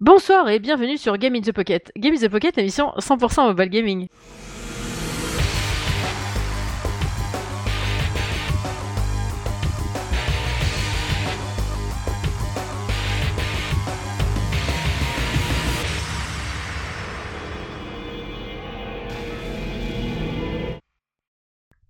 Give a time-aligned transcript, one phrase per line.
[0.00, 1.92] Bonsoir et bienvenue sur Game in the Pocket.
[1.94, 4.08] Game in the Pocket, émission 100% mobile gaming.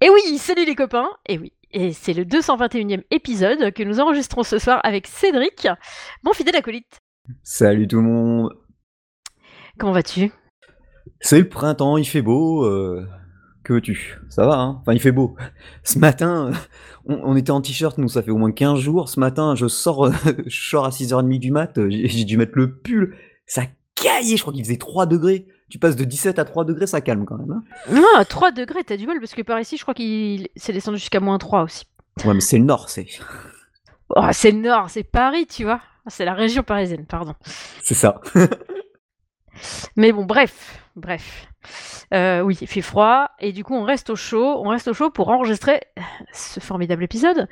[0.01, 4.43] Et oui, salut les copains Et oui, et c'est le 221e épisode que nous enregistrons
[4.43, 5.69] ce soir avec Cédric,
[6.25, 7.01] mon fidèle acolyte.
[7.43, 8.53] Salut tout le monde
[9.79, 10.31] Comment vas-tu?
[11.21, 12.65] C'est le printemps, il fait beau.
[12.65, 13.07] euh,
[13.65, 14.19] Que veux-tu?
[14.29, 14.79] Ça va, hein?
[14.81, 15.37] Enfin, il fait beau.
[15.85, 16.51] Ce matin,
[17.07, 19.09] on, on était en t-shirt, nous, ça fait au moins 15 jours.
[19.09, 20.13] Ce matin, je sors, euh,
[20.47, 23.17] je sors à 6h30 du mat, euh, j'ai dû mettre le pull.
[23.47, 23.63] Ça
[23.95, 25.47] caillait, je crois qu'il faisait 3 degrés.
[25.71, 27.53] Tu passes de 17 à 3 degrés, ça calme quand même.
[27.53, 27.63] hein?
[27.93, 30.73] Non, à 3 degrés, t'as du mal parce que par ici, je crois qu'il s'est
[30.73, 31.85] descendu jusqu'à moins 3 aussi.
[32.25, 33.07] ouais, mais c'est le nord, c'est
[34.17, 35.81] Oh, c'est le nord, c'est Paris, tu vois.
[36.11, 37.35] C'est la région parisienne, pardon.
[37.83, 38.21] c'est ça.
[39.97, 41.49] Mais bon, bref, bref.
[42.13, 44.61] Euh, oui, il fait froid et du coup, on reste au chaud.
[44.65, 45.81] On reste au chaud pour enregistrer
[46.33, 47.49] ce formidable épisode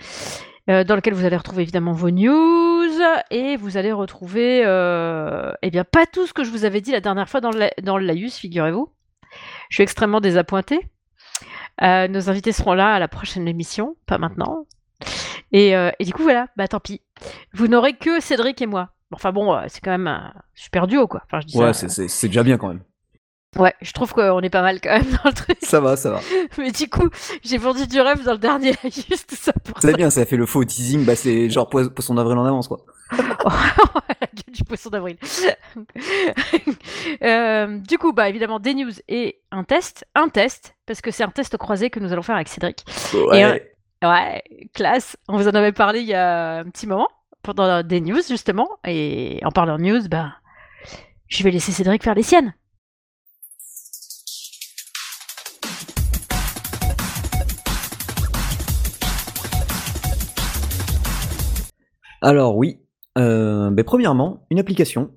[0.71, 2.91] euh, dans lequel vous allez retrouver évidemment vos news
[3.31, 6.93] et vous allez retrouver, euh, eh bien, pas tout ce que je vous avais dit
[6.93, 8.93] la dernière fois dans le, dans le laïus, figurez-vous.
[9.71, 10.81] Je suis extrêmement désappointée.
[11.83, 14.67] Euh, nos invités seront là à la prochaine émission, pas maintenant.
[15.53, 17.01] Et, euh, et du coup, voilà, bah tant pis.
[17.55, 18.91] Vous n'aurez que Cédric et moi.
[19.13, 21.23] Enfin bon, euh, c'est quand même un super duo, quoi.
[21.27, 22.81] Enfin, je dis Ouais, ça, c'est- déjà bien quand même.
[23.57, 25.57] Ouais, je trouve qu'on est pas mal quand même dans le truc.
[25.63, 26.21] Ça va, ça va.
[26.59, 27.09] Mais du coup,
[27.43, 29.79] j'ai vendu du rêve dans le dernier tout ça pour.
[29.81, 31.07] C'est bien, ça fait le faux teasing.
[31.07, 32.81] Bah, c'est genre pois- poisson d'avril en avance, quoi.
[33.11, 35.17] la gueule du poisson d'avril.
[37.23, 40.05] Euh, du coup, bah évidemment, des news et un test.
[40.15, 42.85] Un test, parce que c'est un test croisé que nous allons faire avec Cédric.
[43.15, 43.73] Ouais.
[44.03, 44.43] Ouais,
[44.75, 45.17] classe.
[45.29, 47.09] On vous en avait parlé il y a un petit moment,
[47.43, 48.69] pendant des news justement.
[48.87, 50.35] Et en parlant de news, bah,
[51.27, 52.55] je vais laisser Cédric faire les siennes.
[62.21, 62.81] Alors oui,
[63.17, 65.13] euh, ben, premièrement, une application.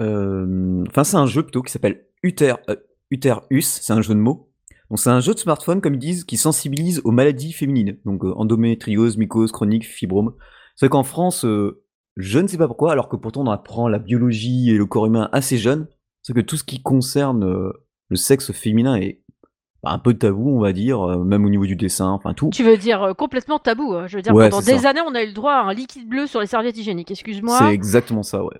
[0.00, 2.76] Euh, Enfin, c'est un jeu plutôt qui s'appelle Uter, euh,
[3.10, 4.45] Uterus, c'est un jeu de mots.
[4.90, 7.96] Donc c'est un jeu de smartphone, comme ils disent, qui sensibilise aux maladies féminines.
[8.04, 10.34] Donc euh, endométriose, mycose, chronique, fibrome.
[10.76, 11.82] C'est vrai qu'en France, euh,
[12.16, 15.06] je ne sais pas pourquoi, alors que pourtant on apprend la biologie et le corps
[15.06, 15.86] humain assez jeune,
[16.22, 17.72] c'est que tout ce qui concerne euh,
[18.08, 19.22] le sexe féminin est
[19.82, 22.50] bah, un peu tabou, on va dire, même au niveau du dessin, enfin tout.
[22.52, 23.92] Tu veux dire complètement tabou.
[23.94, 24.06] hein.
[24.06, 24.90] Je veux dire, Ouais, pendant des ça.
[24.90, 27.10] années, on a eu le droit à un liquide bleu sur les serviettes hygiéniques.
[27.10, 27.58] Excuse-moi.
[27.58, 28.56] C'est exactement ça, ouais.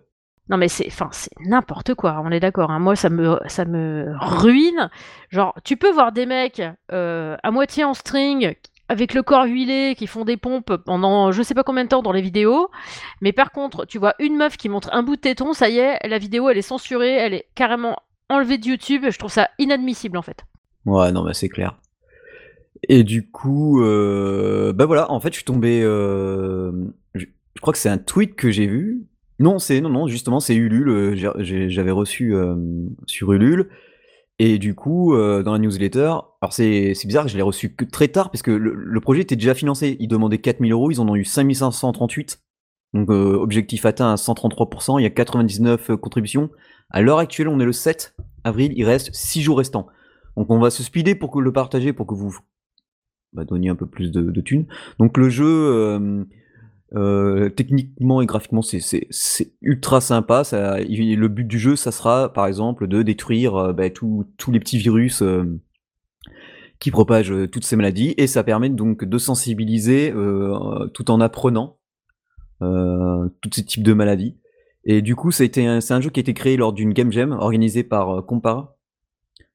[0.49, 1.11] Non mais c'est, enfin
[1.45, 2.21] n'importe quoi.
[2.25, 2.71] On est d'accord.
[2.71, 2.79] hein.
[2.79, 4.91] Moi ça me, ruine.
[5.31, 6.63] Genre tu peux voir des mecs
[6.93, 8.55] euh, à moitié en string
[8.89, 12.03] avec le corps huilé qui font des pompes pendant je sais pas combien de temps
[12.03, 12.71] dans les vidéos.
[13.21, 15.79] Mais par contre tu vois une meuf qui montre un bout de téton, ça y
[15.79, 17.97] est, la vidéo elle est censurée, elle est carrément
[18.29, 19.07] enlevée de YouTube.
[19.11, 20.45] Je trouve ça inadmissible en fait.
[20.85, 21.77] Ouais, non, bah c'est clair.
[22.89, 25.81] Et du coup, euh, bah voilà, en fait, je suis tombé.
[25.83, 26.71] euh,
[27.15, 27.27] je
[27.61, 29.03] crois que c'est un tweet que j'ai vu.
[29.39, 30.89] Non, c'est non, non, justement, c'est Ulule.
[30.89, 32.57] euh, J'avais reçu euh,
[33.07, 33.69] sur Ulule.
[34.39, 37.75] Et du coup, euh, dans la newsletter, alors c'est c'est bizarre que je l'ai reçu
[37.75, 39.97] que très tard, parce que le, projet était déjà financé.
[39.99, 42.41] Ils demandaient 4000 euros, ils en ont eu 5538.
[42.93, 44.99] Donc, euh, objectif atteint à 133%.
[45.01, 46.51] Il y a 99 contributions.
[46.91, 48.15] À l'heure actuelle, on est le 7
[48.45, 49.87] avril, il reste 6 jours restants.
[50.37, 52.39] Donc on va se speeder pour que le partager, pour que vous
[53.33, 54.67] bah, donniez un peu plus de, de thunes.
[54.99, 55.99] Donc le jeu,
[56.95, 59.09] euh, techniquement et graphiquement, c'est-
[59.61, 60.45] ultra sympa.
[60.45, 64.27] Ça, il- le but du jeu, ça sera par exemple de détruire euh, bah, tous
[64.51, 65.59] les petits virus euh,
[66.79, 68.15] qui propagent euh, toutes ces maladies.
[68.19, 71.79] Et ça permet donc de sensibiliser euh, tout en apprenant
[72.61, 74.37] tous ces types de maladies.
[74.85, 77.83] Et du coup, c'est un jeu qui a été créé lors d'une game jam organisée
[77.83, 78.79] par Compara,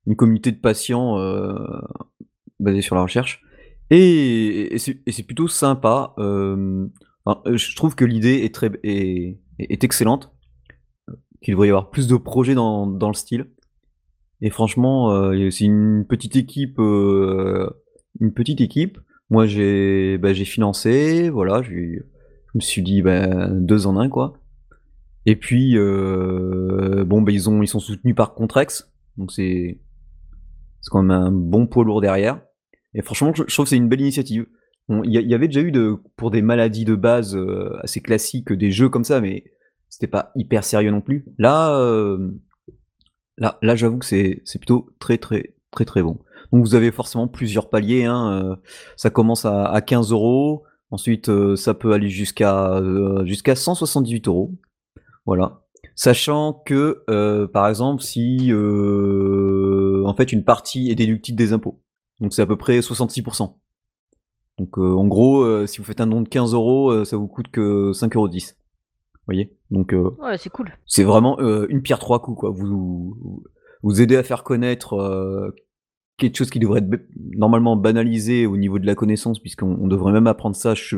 [0.06, 1.16] une communauté de patients
[2.59, 3.42] basée sur la recherche.
[3.90, 6.13] Et, et c'est plutôt sympa.
[6.19, 6.88] euh,
[7.28, 10.32] euh, je trouve que l'idée est, très, est, est excellente.
[11.42, 13.50] Qu'il devrait y avoir plus de projets dans, dans le style.
[14.42, 16.80] Et franchement, euh, c'est une petite équipe.
[16.80, 17.69] euh,
[18.19, 19.00] une petite équipe.
[19.30, 21.30] Moi, j'ai bah, j'ai financé.
[21.30, 21.74] Voilà, je
[22.54, 24.34] me suis dit bah, deux en un, quoi.
[25.25, 28.92] Et puis, euh, bon, bah, ils, ont, ils sont soutenus par Contrex.
[29.18, 29.80] Donc, c'est
[30.81, 32.42] c'est quand même un bon poids lourd derrière.
[32.94, 34.48] Et franchement, je, je trouve que c'est une belle initiative.
[34.89, 35.72] Il y, avait déjà eu
[36.18, 39.45] pour des maladies de base euh, assez classiques des jeux comme ça, mais
[39.89, 41.25] c'était pas hyper sérieux non plus.
[41.38, 42.31] Là, euh,
[43.38, 46.19] là, là j'avoue que c'est plutôt très, très, très, très bon.
[46.51, 48.04] Donc, vous avez forcément plusieurs paliers.
[48.04, 48.44] Hein.
[48.44, 48.56] euh,
[48.98, 50.63] Ça commence à, à 15 euros.
[50.89, 52.81] Ensuite, ça peut aller jusqu'à
[53.24, 54.51] jusqu'à 178 euros.
[55.25, 55.62] Voilà.
[55.95, 57.06] Sachant que,
[57.54, 61.81] par exemple, si en fait une partie est déductible des impôts,
[62.19, 63.54] donc c'est à peu près 66%.
[64.62, 67.18] Donc euh, en gros, euh, si vous faites un don de 15 euros, euh, ça
[67.18, 68.28] vous coûte que 5,10 euros.
[68.30, 69.54] Vous voyez?
[69.72, 70.72] Donc euh, Ouais, c'est cool.
[70.86, 72.52] c'est vraiment une pierre trois coups, quoi.
[72.52, 73.44] Vous vous,
[73.81, 75.54] vous aidez à faire connaître
[76.18, 77.02] quelque chose qui devrait être
[77.36, 80.98] normalement banalisé au niveau de la connaissance, puisqu'on on devrait même apprendre ça, je-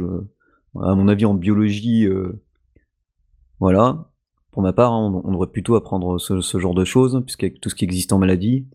[0.82, 2.06] à mon avis, en biologie.
[2.06, 2.42] euh,
[3.60, 4.10] voilà.
[4.52, 7.62] Pour ma part, hein, on, on devrait plutôt apprendre ce, ce genre de choses, puisqu'avec
[7.62, 8.68] tout ce qui existe en maladie.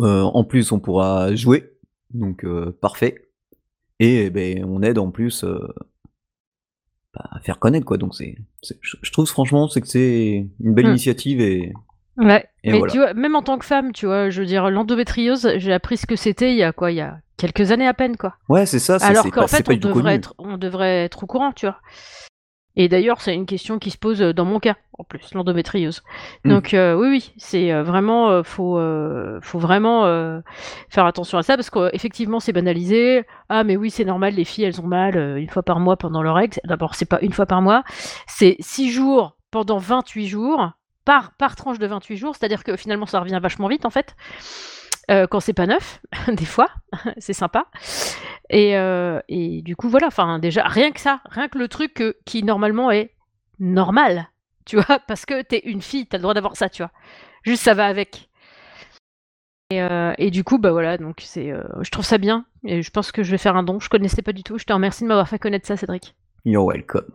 [0.00, 1.76] Euh, en plus, on pourra jouer,
[2.12, 3.23] donc euh, parfait.
[4.04, 5.58] Et eh ben, on aide en plus euh,
[7.14, 7.96] bah, à faire connaître, quoi.
[7.96, 8.36] Donc c'est,
[8.80, 10.90] je trouve franchement, c'est que c'est une belle Hmm.
[10.90, 11.72] initiative et
[12.16, 12.44] Ouais.
[12.62, 12.92] Et mais voilà.
[12.92, 15.96] tu vois, même en tant que femme, tu vois, je veux dire, l'endométriose, j'ai appris
[15.96, 18.34] ce que c'était il y a quoi, il y a quelques années à peine, quoi.
[18.48, 18.98] ouais, c'est ça.
[19.00, 21.80] Alors qu'en fait, on devrait, être, on devrait être au courant, tu vois.
[22.76, 26.02] Et d'ailleurs, c'est une question qui se pose euh, dans mon cas, en plus, l'endométriose.
[26.44, 26.50] Hmm.
[26.50, 30.04] Donc euh, oui, oui, c'est euh, vraiment, euh, faut, euh, faut vraiment
[30.88, 33.24] faire attention à ça parce qu'effectivement, c'est banalisé.
[33.48, 36.22] Ah, mais oui, c'est normal, les filles, elles ont mal une fois par mois pendant
[36.22, 36.58] leur règle.
[36.64, 37.84] D'abord, c'est pas une fois par mois,
[38.26, 40.72] c'est six jours pendant 28 jours
[41.04, 44.16] par, par tranche de 28 jours, c'est-à-dire que finalement, ça revient vachement vite en fait.
[45.08, 46.68] Quand c'est pas neuf, des fois,
[47.18, 47.66] c'est sympa.
[48.50, 52.02] Et, euh, et du coup, voilà, enfin, déjà, rien que ça, rien que le truc
[52.24, 53.12] qui normalement est
[53.58, 54.28] normal,
[54.66, 56.92] tu vois, parce que t'es une fille, t'as le droit d'avoir ça, tu vois.
[57.42, 58.28] Juste ça va avec.
[59.70, 62.82] Et, euh, et du coup, bah voilà, donc c'est, euh, je trouve ça bien, et
[62.82, 63.80] je pense que je vais faire un don.
[63.80, 66.14] Je connaissais pas du tout, je te remercie de m'avoir fait connaître ça, Cédric.
[66.44, 67.06] You're welcome.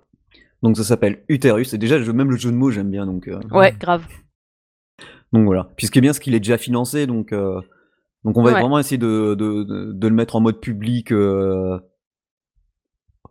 [0.64, 1.74] Donc ça s'appelle Utérus.
[1.74, 3.06] Et déjà, même le jeu de mots, j'aime bien.
[3.06, 4.06] Donc, Ouais, grave.
[5.32, 5.70] donc voilà.
[5.78, 7.08] Puis ce qui est bien, c'est qu'il est déjà financé.
[7.08, 7.34] Donc,
[8.26, 8.60] donc on va Ouais.
[8.60, 11.12] vraiment essayer de, de, de, de le mettre en mode public.
[11.12, 11.80] euh,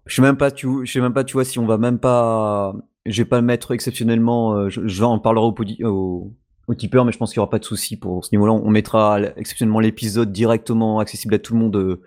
[0.06, 1.98] Je sais même pas, tu, je sais même pas, tu vois, si on va même
[1.98, 2.74] pas,
[3.06, 4.54] je vais pas le mettre exceptionnellement.
[4.54, 5.54] euh, je, je en parlerai au,
[5.88, 6.32] au,
[6.68, 8.52] au tipeur, mais je pense qu'il y aura pas de souci pour ce niveau-là.
[8.52, 11.76] On mettra exceptionnellement l'épisode directement accessible à tout le monde.
[11.76, 12.00] euh,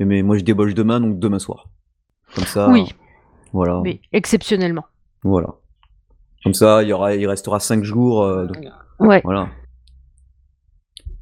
[0.00, 1.68] mais, mais moi, je débauche demain, donc demain soir.
[2.34, 2.68] Comme ça.
[2.70, 2.92] Oui,
[3.52, 3.80] Voilà.
[3.84, 4.84] mais exceptionnellement.
[5.22, 5.54] Voilà.
[6.42, 8.26] Comme ça, il y aura, il restera 5 jours.
[8.46, 8.58] donc,
[8.98, 9.20] Ouais.
[9.24, 9.48] voilà.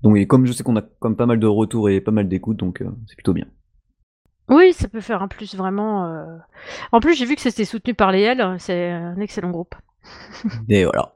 [0.02, 2.28] Donc, et comme je sais qu'on a comme pas mal de retours et pas mal
[2.28, 3.46] d'écoutes, donc euh, c'est plutôt bien.
[4.48, 6.06] Oui, ça peut faire un plus vraiment.
[6.06, 6.36] euh.
[6.90, 9.74] En plus, j'ai vu que c'était soutenu par les L, c'est un excellent groupe.
[10.68, 11.14] Et voilà.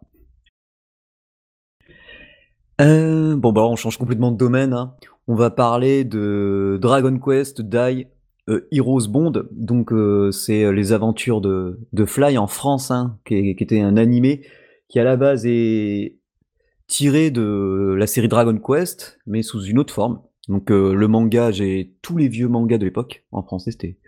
[2.81, 4.73] Euh, bon, bah, on change complètement de domaine.
[4.73, 4.95] hein.
[5.29, 8.07] On va parler de Dragon Quest Die
[8.49, 9.33] euh, Heroes Bond.
[9.53, 13.81] Donc, euh, c'est les aventures de, de Fly en France, hein, qui, est- qui était
[13.81, 14.47] un animé
[14.89, 16.17] qui, à la base, est
[16.87, 20.21] tiré de la série Dragon Quest, mais sous une autre forme.
[20.49, 23.99] Donc, euh, le manga, j'ai tous les vieux mangas de l'époque en français, c'était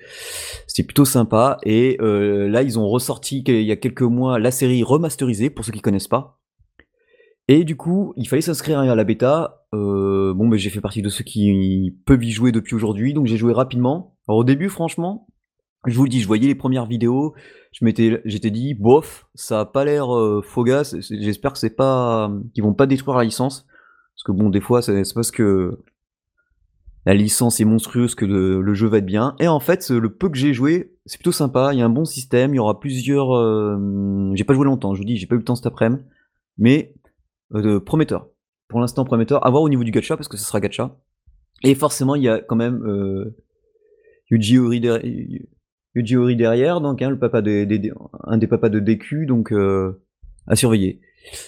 [0.66, 1.58] c'était plutôt sympa.
[1.64, 5.64] Et euh, là, ils ont ressorti il y a quelques mois la série remasterisée, pour
[5.64, 6.40] ceux qui connaissent pas.
[7.48, 9.64] Et du coup, il fallait s'inscrire à la bêta.
[9.74, 13.26] Euh, bon, mais j'ai fait partie de ceux qui peuvent y jouer depuis aujourd'hui, donc
[13.26, 14.16] j'ai joué rapidement.
[14.28, 15.26] Alors au début, franchement,
[15.86, 17.34] je vous le dis, je voyais les premières vidéos,
[17.72, 20.42] je m'étais, j'étais dit, bof, ça a pas l'air euh,
[21.10, 23.66] J'espère que c'est pas, qu'ils vont pas détruire la licence,
[24.14, 25.78] parce que bon, des fois, c'est parce que
[27.06, 29.34] la licence est monstrueuse que le, jeu va être bien.
[29.38, 31.70] Et en fait, le peu que j'ai joué, c'est plutôt sympa.
[31.72, 32.52] Il y a un bon système.
[32.52, 33.34] Il y aura plusieurs.
[33.34, 34.92] euh, j'ai pas joué longtemps.
[34.94, 36.02] Je vous dis, j'ai pas eu le temps cet après-midi,
[36.58, 36.94] mais
[37.54, 38.28] euh, prometteur.
[38.68, 39.46] Pour l'instant, prometteur.
[39.46, 40.98] À voir au niveau du gacha parce que ce sera gacha.
[41.62, 43.34] Et forcément, il y a quand même euh,
[44.30, 45.02] Yuji derrière,
[45.98, 47.92] Yuji Ori derrière, donc hein, le papa des, des- des-
[48.24, 50.00] un des papas de DQ, donc euh,
[50.46, 51.00] à surveiller.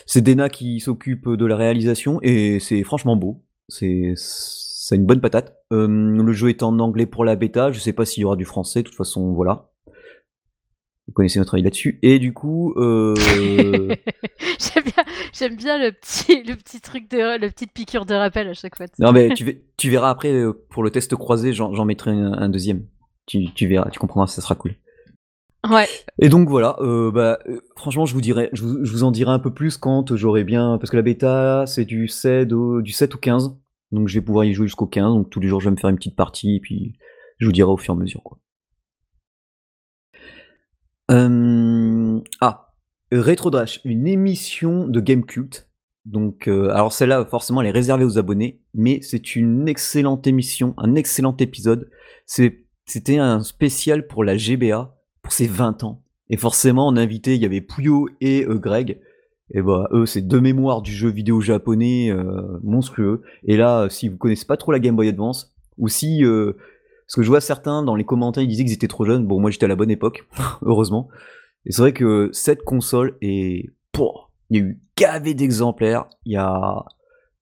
[0.07, 3.43] C'est Dena qui s'occupe de la réalisation et c'est franchement beau.
[3.69, 5.57] C'est c'est une bonne patate.
[5.73, 7.71] Euh, le jeu est en anglais pour la bêta.
[7.73, 8.83] Je sais pas s'il y aura du français.
[8.83, 9.71] De toute façon, voilà.
[11.07, 11.99] Vous connaissez notre avis là-dessus.
[12.03, 13.15] Et du coup, euh,
[14.59, 18.49] j'aime bien, j'aime bien le petit, le petit truc de, le petite piqûre de rappel
[18.49, 18.87] à chaque fois.
[18.99, 22.85] non mais tu, verras après pour le test croisé, j'en j'en mettrai un, un deuxième.
[23.31, 24.75] Tu, tu verras, tu comprendras, ça sera cool.
[25.71, 25.87] Ouais.
[26.19, 29.13] Et donc voilà, euh, bah, euh, franchement, je vous dirai, je vous, je vous en
[29.13, 32.83] dirai un peu plus quand j'aurai bien, parce que la bêta c'est du 7 au,
[32.83, 33.57] du 7 au 15,
[33.93, 35.77] donc je vais pouvoir y jouer jusqu'au 15, donc tous les jours je vais me
[35.77, 36.95] faire une petite partie et puis
[37.39, 38.39] je vous dirai au fur et à mesure quoi.
[41.13, 42.73] Euh, ah,
[43.13, 45.69] Retro Dash, une émission de Game Cult.
[46.05, 50.95] Donc, alors celle-là, forcément, elle est réservée aux abonnés, mais c'est une excellente émission, un
[50.97, 51.91] excellent épisode.
[52.27, 56.03] C'est- C'était un spécial pour la GBA, pour ses 20 ans.
[56.29, 58.99] Et forcément, en invité, il y avait Puyo et euh, Greg.
[59.55, 63.23] Et bah, eux, c'est deux mémoires du jeu vidéo japonais euh, monstrueux.
[63.45, 66.55] Et là, si vous connaissez pas trop la Game Boy Advance, ou si, euh,
[67.07, 69.25] parce que je vois certains dans les commentaires, ils disaient qu'ils étaient trop jeunes.
[69.25, 70.27] Bon, moi, j'étais à la bonne époque,
[70.63, 71.07] heureusement.
[71.67, 73.71] Et c'est vrai que cette console est
[74.51, 76.85] il y a eu gavé d'exemplaires, il y a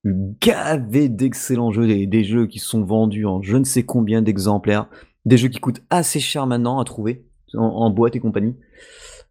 [0.05, 4.89] eu gavé d'excellents jeux, des, jeux qui sont vendus en je ne sais combien d'exemplaires,
[5.29, 8.57] des jeux qui coûtent assez cher maintenant à trouver en, boîte et compagnie.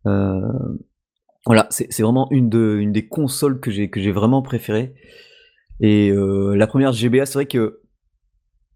[0.06, 0.42] Euh,
[1.46, 4.96] voilà, c'est vraiment une, de, une des consoles que j'ai vraiment préférées.
[5.80, 7.82] Et euh, la première GBA, c'est vrai que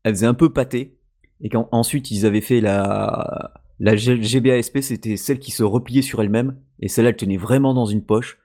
[0.03, 0.97] elle faisait un peu pâté.
[1.43, 6.21] Et qu'ensuite ils avaient fait la la GBA SP, c'était celle qui se repliait sur
[6.21, 6.55] elle-même.
[6.81, 8.37] Et celle-là, elle tenait vraiment dans une poche.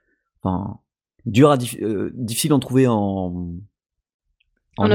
[0.43, 0.81] Enfin,
[1.27, 3.53] dur à euh, difficile d'en trouver en
[4.79, 4.91] en,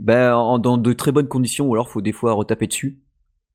[0.00, 2.98] ben, dans de très bonnes conditions, ou alors faut des fois retaper dessus.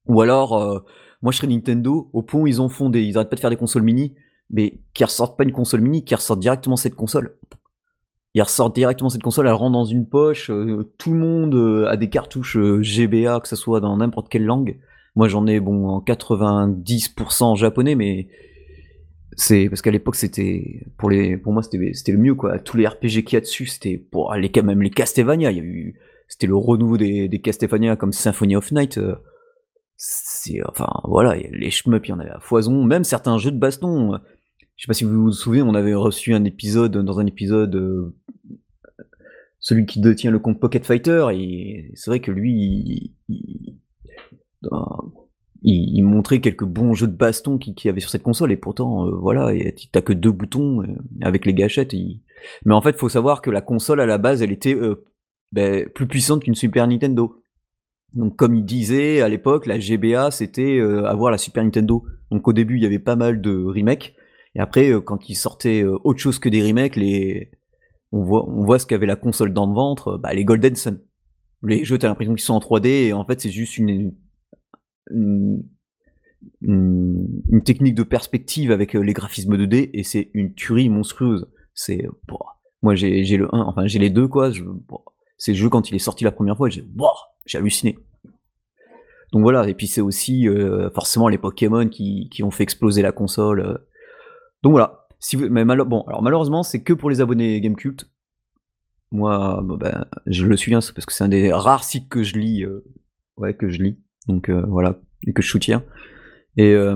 [0.08, 0.80] Ou alors, euh,
[1.24, 3.50] moi je serais Nintendo, au point où ils ont fondé, ils arrêtent pas de faire
[3.50, 4.14] des consoles mini,
[4.52, 7.36] mais qui ressortent pas une console mini, qui ressortent directement cette console.
[8.36, 10.52] Ils ressortent directement cette console, elle rentre dans une poche,
[10.98, 14.78] tout le monde a des cartouches GBA, que ce soit dans n'importe quelle langue.
[15.16, 18.28] Moi j'en ai bon en 90% en japonais, mais
[19.36, 21.10] c'est parce qu'à l'époque c'était pour
[21.54, 22.60] moi c'était c'était le mieux quoi.
[22.60, 25.52] Tous les RPG qu'il y a dessus c'était pour les même les Castlevania.
[25.52, 25.96] Il y a eu
[26.28, 27.42] c'était le renouveau des, des
[27.98, 28.98] comme Symphony of Night.
[28.98, 29.16] Euh,
[30.68, 32.84] enfin voilà les shmup il y en avait à foison.
[32.84, 34.20] Même certains jeux de baston.
[34.76, 37.76] Je sais pas si vous vous souvenez, on avait reçu un épisode dans un épisode
[37.76, 38.14] euh,
[39.66, 43.14] celui qui détient le compte Pocket Fighter et c'est vrai que lui
[45.64, 49.08] il, montrait quelques bons jeux de baston qu'il y avait sur cette console et pourtant
[49.08, 49.52] euh, voilà
[49.92, 50.88] t'as que deux boutons euh,
[51.22, 51.96] avec les gâchettes
[52.64, 55.04] mais en fait faut savoir que la console à la base elle était euh,
[55.56, 57.42] ben, plus puissante qu'une Super Nintendo
[58.14, 62.54] donc comme il disait à l'époque la GBA c'était avoir la Super Nintendo donc au
[62.54, 64.16] début il y avait pas mal de remakes
[64.56, 67.52] et après quand il sortait autre chose que des remakes les
[68.12, 71.00] on voit on voit ce qu'avait la console dans le ventre bah, les Golden Sun
[71.64, 73.78] les jeux t'as l'impression qu'ils sont en 3D et en fait c'est juste
[76.62, 81.48] une technique de perspective avec euh, les graphismes 2D et c'est une tuerie monstrueuse.
[81.74, 82.08] C'est
[82.82, 84.52] moi j'ai le 1, enfin j'ai les deux quoi.
[85.38, 86.86] C'est le jeu quand il est sorti la première fois, j'ai
[87.46, 87.98] j'ai halluciné.
[89.32, 93.12] Donc voilà, et puis c'est aussi euh, forcément les Pokémon qui, ont fait exploser la
[93.12, 93.60] console.
[93.60, 93.78] Euh.
[94.64, 95.08] Donc voilà.
[95.20, 98.10] Si vous, mais bon, alors malheureusement, c'est que pour les abonnés Gamecult.
[99.12, 102.38] Moi, ben, je le suis, hein, parce que c'est un des rares sites que je
[102.38, 102.66] lis,
[103.38, 103.98] ouais, que je lis.
[104.28, 105.84] Donc euh, voilà, et que je soutiens.
[106.58, 106.96] Et euh,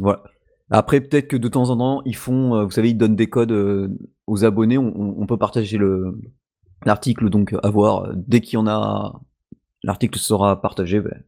[0.00, 0.22] voilà.
[0.70, 3.28] Après, peut-être que de temps en temps, ils font, euh, vous savez, ils donnent des
[3.28, 3.52] codes
[4.26, 4.76] aux abonnés.
[4.76, 6.18] On, peut partager le
[6.84, 8.12] l'article, donc à voir.
[8.14, 9.20] Dès qu'il y en a,
[9.82, 11.00] l'article sera partagé.
[11.00, 11.22] Ben,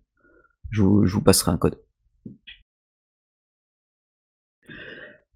[0.70, 1.78] je, je vous passerai un code.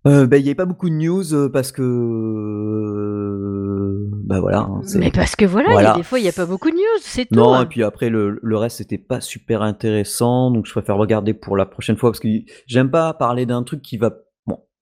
[0.07, 2.85] Euh, bah, il n'y avait pas beaucoup de news euh, parce que euh,
[4.25, 4.59] bah voilà.
[4.59, 7.25] Hein, mais parce que voilà, des fois il n'y a pas beaucoup de news, c'est
[7.25, 7.35] tout.
[7.35, 7.63] Non, hein.
[7.63, 11.57] et puis après le, le reste c'était pas super intéressant, donc je préfère regarder pour
[11.57, 12.29] la prochaine fois parce que
[12.67, 14.15] j'aime pas parler d'un truc qui va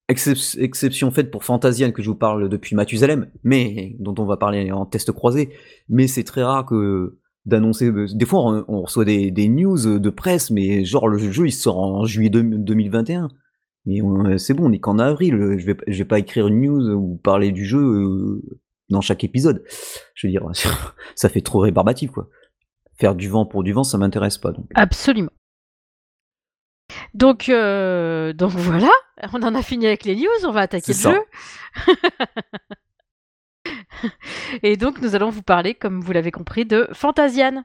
[0.08, 4.70] exception faite pour Fantasian que je vous parle depuis Mathusalem, mais dont on va parler
[4.72, 5.50] en test croisé,
[5.88, 7.90] mais c'est très rare que d'annoncer.
[8.14, 12.04] Des fois on, reçoit des, news de presse, mais genre le jeu il sort en
[12.04, 13.28] juillet 2021.
[13.84, 14.00] Mais
[14.38, 15.56] c'est bon, on est qu'en avril.
[15.58, 18.42] Je vais, vais pas écrire une news ou parler du jeu euh,
[18.90, 19.64] dans chaque épisode.
[20.14, 20.48] Je veux dire,
[21.14, 22.28] ça fait trop rébarbatif, quoi.
[22.98, 24.52] Faire du vent pour du vent, ça m'intéresse pas.
[24.52, 24.66] Donc.
[24.74, 25.30] Absolument.
[27.14, 28.90] Donc, euh, donc voilà,
[29.32, 31.20] on en a fini avec les news, on va attaquer le jeu.
[34.62, 37.64] Et donc nous allons vous parler, comme vous l'avez compris, de Fantasian.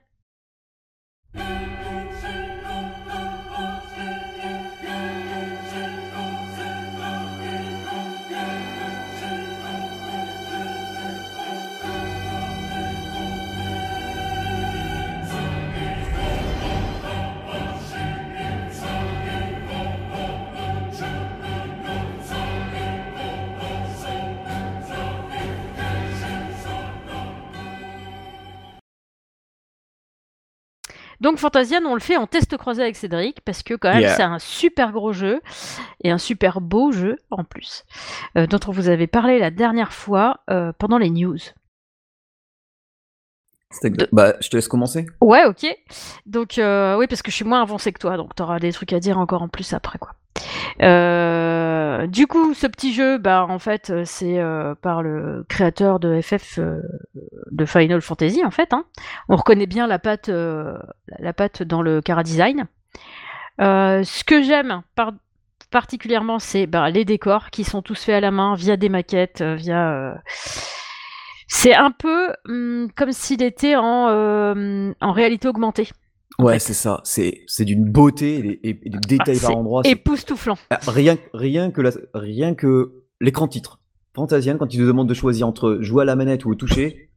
[31.22, 34.24] Donc Fantasian, on le fait en test croisé avec Cédric parce que quand même c'est
[34.24, 35.42] un super gros jeu
[36.04, 37.86] et un super beau jeu en plus,
[38.38, 41.38] euh, dont on vous avait parlé la dernière fois euh, pendant les news.
[44.12, 45.06] Bah, je te laisse commencer.
[45.22, 45.66] Ouais, ok.
[46.26, 48.72] Donc, euh, oui, parce que je suis moins avancé que toi, donc tu auras des
[48.72, 50.14] trucs à dire encore en plus après, quoi.
[50.82, 56.00] Euh, du coup, ce petit jeu, bah, en fait, euh, c'est euh, par le créateur
[56.00, 56.60] de FF
[57.52, 58.74] de Final Fantasy, en fait.
[58.74, 58.86] Hein.
[59.30, 62.68] On reconnaît bien la patte, la patte dans le cara design.
[63.60, 64.82] ce que j'aime
[65.70, 69.42] particulièrement, c'est bah, les décors qui sont tous faits à la main via des maquettes,
[69.42, 70.22] via.
[71.50, 75.90] C'est un peu hum, comme s'il était en réalité augmentée.
[76.40, 77.02] Ouais, c'est ça.
[77.04, 79.82] C'est c'est d'une beauté et, des détails ah, par endroits.
[79.86, 80.58] Époustouflant.
[80.70, 83.80] Ah, rien rien que la, rien que l'écran titre.
[84.16, 87.10] Fantasian, quand il te demande de choisir entre jouer à la manette ou au toucher,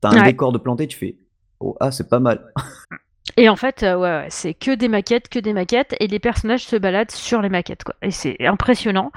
[0.00, 0.24] t'as un Ouais.
[0.24, 1.18] décor de planté, tu fais
[1.60, 2.52] Oh, ah, c'est pas mal.
[3.36, 6.18] Et en fait, euh, ouais, ouais, c'est que des maquettes, que des maquettes, et les
[6.20, 7.96] personnages se baladent sur les maquettes, quoi.
[8.02, 9.10] Et c'est impressionnant.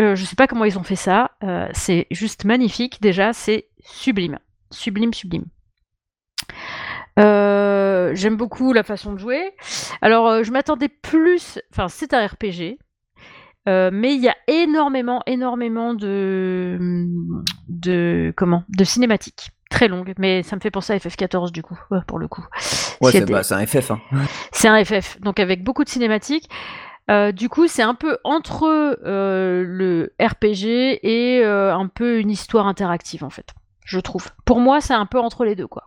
[0.00, 1.32] Euh, je sais pas comment ils ont fait ça.
[1.42, 3.00] euh, c'est juste magnifique.
[3.00, 4.38] Déjà, c'est sublime,
[4.70, 5.46] sublime, sublime.
[7.20, 9.52] Euh, J'aime beaucoup la façon de jouer.
[10.02, 11.58] Alors, euh, je m'attendais plus.
[11.72, 12.78] Enfin, c'est un RPG.
[13.68, 16.78] euh, mais il y a énormément, énormément de,
[17.68, 20.14] de comment, de cinématiques très longues.
[20.18, 22.44] Mais ça me fait penser à FF14 du coup, pour le coup.
[23.00, 23.90] Ouais, c'est des- bah, c'est un FF.
[23.92, 24.00] Hein.
[24.52, 26.48] c'est un FF, donc avec beaucoup de cinématiques.
[27.10, 28.66] Euh, du coup, c'est un peu entre
[29.04, 33.46] euh, le RPG et un peu une histoire interactive, en fait,
[33.84, 34.28] je trouve.
[34.44, 35.84] Pour moi, c'est un peu entre les deux, quoi.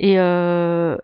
[0.00, 0.96] Et, euh,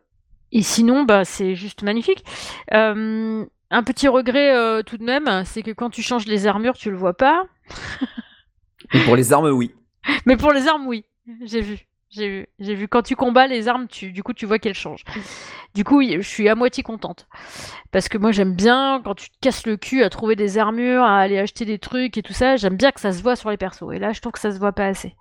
[0.53, 2.25] et sinon, bah, c'est juste magnifique.
[2.73, 6.75] Euh, un petit regret euh, tout de même, c'est que quand tu changes les armures,
[6.75, 7.45] tu le vois pas.
[8.95, 9.75] Et pour les armes, oui.
[10.27, 11.05] Mais pour les armes, oui.
[11.45, 11.87] J'ai vu.
[12.09, 12.47] J'ai vu.
[12.59, 12.89] J'ai vu.
[12.89, 15.05] Quand tu combats les armes, tu, du coup, tu vois qu'elles changent.
[15.75, 17.27] Du coup, je suis à moitié contente.
[17.93, 21.03] Parce que moi, j'aime bien quand tu te casses le cul à trouver des armures,
[21.03, 22.57] à aller acheter des trucs et tout ça.
[22.57, 23.93] J'aime bien que ça se voit sur les persos.
[23.93, 25.15] Et là, je trouve que ça se voit pas assez.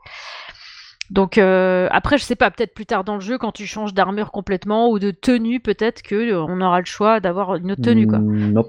[1.12, 3.94] Donc, euh, après, je sais pas, peut-être plus tard dans le jeu, quand tu changes
[3.94, 7.82] d'armure complètement ou de tenue, peut-être que euh, on aura le choix d'avoir une autre
[7.84, 8.20] tenue, quoi.
[8.20, 8.64] Mm, non.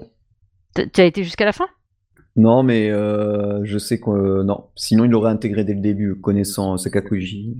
[0.75, 1.67] T- Tu as été jusqu'à la fin?
[2.35, 4.65] Non, mais euh, je sais que non.
[4.75, 7.57] Sinon, il l'aurait intégré dès le début, connaissant Sakakuji.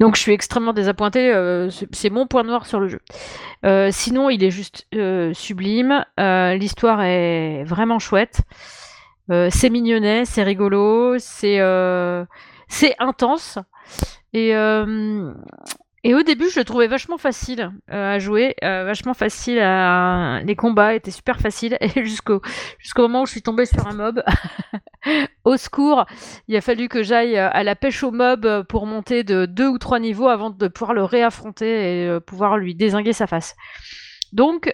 [0.00, 3.00] Donc je suis extrêmement désappointée, euh, c'est mon point noir sur le jeu.
[3.66, 8.40] Euh, sinon, il est juste euh, sublime, l'histoire est vraiment chouette,
[9.28, 11.58] c'est mignonnet, c'est rigolo, c'est
[12.70, 13.58] c'est intense.
[14.32, 15.34] Et, euh,
[16.04, 20.40] et au début, je le trouvais vachement facile euh, à jouer, euh, vachement facile à...
[20.44, 22.40] Les combats étaient super faciles, et jusqu'au
[22.78, 24.22] jusqu'au moment où je suis tombée sur un mob.
[25.44, 26.06] au secours,
[26.48, 29.78] il a fallu que j'aille à la pêche au mob pour monter de deux ou
[29.78, 33.56] trois niveaux avant de pouvoir le réaffronter et pouvoir lui désinguer sa face.
[34.32, 34.72] Donc,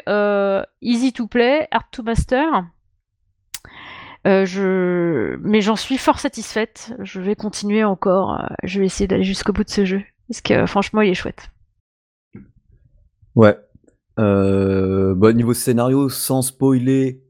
[0.83, 2.67] easy to play, hard to master.
[4.27, 5.37] Euh, je...
[5.43, 6.93] Mais j'en suis fort satisfaite.
[7.03, 8.41] Je vais continuer encore.
[8.41, 10.03] euh, Je vais essayer d'aller jusqu'au bout de ce jeu.
[10.29, 11.51] Parce que euh, franchement, il est chouette.
[13.35, 13.57] Ouais.
[14.19, 17.23] Euh, bah, niveau scénario, sans spoiler,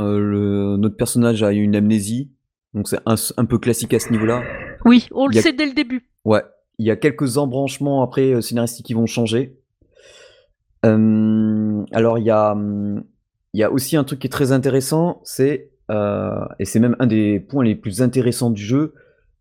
[0.00, 2.30] euh, le- notre personnage a eu une amnésie.
[2.74, 4.42] Donc c'est un, un peu classique à ce niveau-là.
[4.84, 6.08] Oui, on le a- sait dès le début.
[6.24, 6.42] Ouais.
[6.78, 9.56] Il y a quelques embranchements après euh, scénaristiques qui vont changer.
[10.82, 13.04] Alors il y a, hum,
[13.54, 16.96] il y a aussi un truc qui est très intéressant, c'est euh, et c'est même
[16.98, 18.94] un des points les plus intéressants du jeu,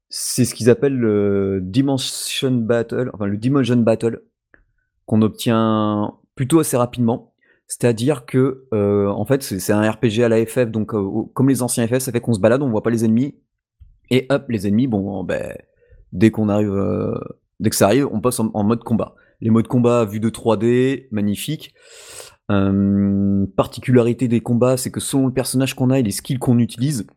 [0.09, 4.21] c'est ce qu'ils appellent le Dimension Battle, enfin le Dimension Battle,
[5.05, 7.33] qu'on obtient plutôt assez rapidement.
[7.67, 11.61] C'est-à-dire que euh, en fait c'est un RPG à la FF, donc euh, comme les
[11.61, 13.35] anciens FF, ça fait qu'on se balade, on voit pas les ennemis,
[14.11, 15.55] et hop les ennemis, bon ben
[16.11, 16.79] dès qu'on arrive,
[17.59, 19.15] dès que ça arrive, on passe en, en mode combat.
[19.41, 21.73] Les modes combat vus de 3D, magnifique.
[22.51, 26.59] Euh, particularité des combats, c'est que selon le personnage qu'on a et les skills qu'on
[26.59, 27.07] utilise,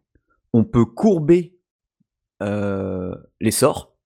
[0.52, 1.56] on peut courber
[2.42, 3.96] euh, les sorts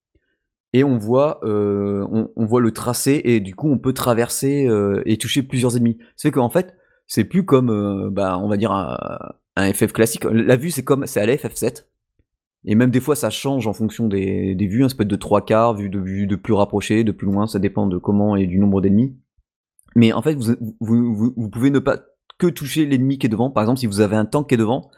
[0.72, 2.06] et on voit, euh,
[2.36, 5.98] on, voit le tracé et du coup on peut traverser euh, et toucher plusieurs ennemis.
[6.16, 6.74] C'est qu'en fait,
[7.08, 10.24] c'est plus comme, bah, on va dire un, FF classique.
[10.24, 11.86] La vue c'est comme, c'est à la FF7.
[12.66, 14.84] Et même des fois, ça change en fonction des, des vues.
[14.84, 14.88] hein.
[14.88, 17.46] Ça peut être de trois quarts, vue de, vue de plus rapproché, de plus loin.
[17.46, 19.16] Ça dépend de comment et du nombre d'ennemis.
[19.96, 21.98] Mais en fait, vous, vous, vous, vous pouvez ne pas
[22.38, 23.50] que toucher l'ennemi qui est devant.
[23.50, 24.90] Par exemple, si vous avez un tank qui est devant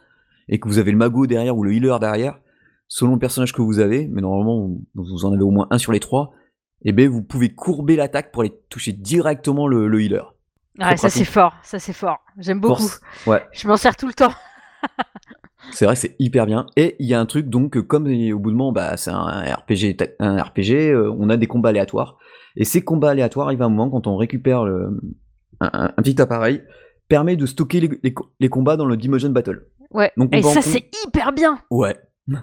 [0.47, 2.39] et que vous avez le mago derrière ou le healer derrière,
[2.87, 5.91] selon le personnage que vous avez, mais normalement, vous, en avez au moins un sur
[5.91, 6.31] les trois,
[6.85, 10.33] et ben vous pouvez courber l'attaque pour aller toucher directement le, le healer.
[10.79, 11.25] Ah, ça pratique.
[11.25, 12.19] c'est fort, ça c'est fort.
[12.37, 12.89] J'aime beaucoup.
[13.27, 13.43] Ouais.
[13.51, 14.33] Je m'en sers tout le temps.
[15.71, 16.65] C'est vrai, c'est hyper bien.
[16.75, 19.41] Et il y a un truc, donc, comme au bout de moment, bah, c'est un
[19.41, 22.17] RPG, un RPG euh, on a des combats aléatoires.
[22.55, 24.99] Et ces combats aléatoires, il va un moment, quand on récupère le-
[25.59, 26.63] un, petit appareil,
[27.07, 29.67] permet de stocker les, les co- les combats dans le Demotion Battle.
[29.91, 30.11] Ouais.
[30.17, 31.59] Donc, on Et ça c'est hyper bien.
[31.71, 31.95] Ouais.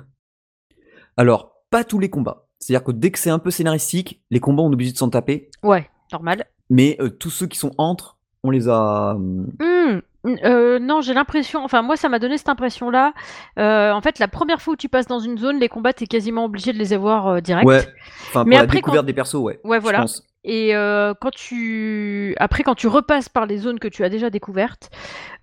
[1.17, 2.47] Alors, pas tous les combats.
[2.59, 5.09] C'est-à-dire que dès que c'est un peu scénaristique, les combats, on est obligé de s'en
[5.11, 5.51] taper.
[5.63, 6.45] Ouais, normal.
[6.69, 9.15] Mais euh, tous ceux qui sont entre, on les a.
[9.15, 10.01] Hmm,
[10.45, 13.13] euh, non, j'ai l'impression, enfin moi ça m'a donné cette impression-là.
[13.59, 16.07] Euh, en fait, la première fois où tu passes dans une zone, les combats t'es
[16.07, 17.67] quasiment obligé de les avoir euh, direct.
[17.67, 17.87] Ouais.
[18.29, 19.61] Enfin, pour Mais la après, découverte quand- des persos, ouais.
[19.65, 20.01] Ouais, je voilà.
[20.01, 20.23] pense.
[20.43, 24.31] Et euh, quand tu après quand tu repasses par les zones que tu as déjà
[24.31, 24.91] découvertes,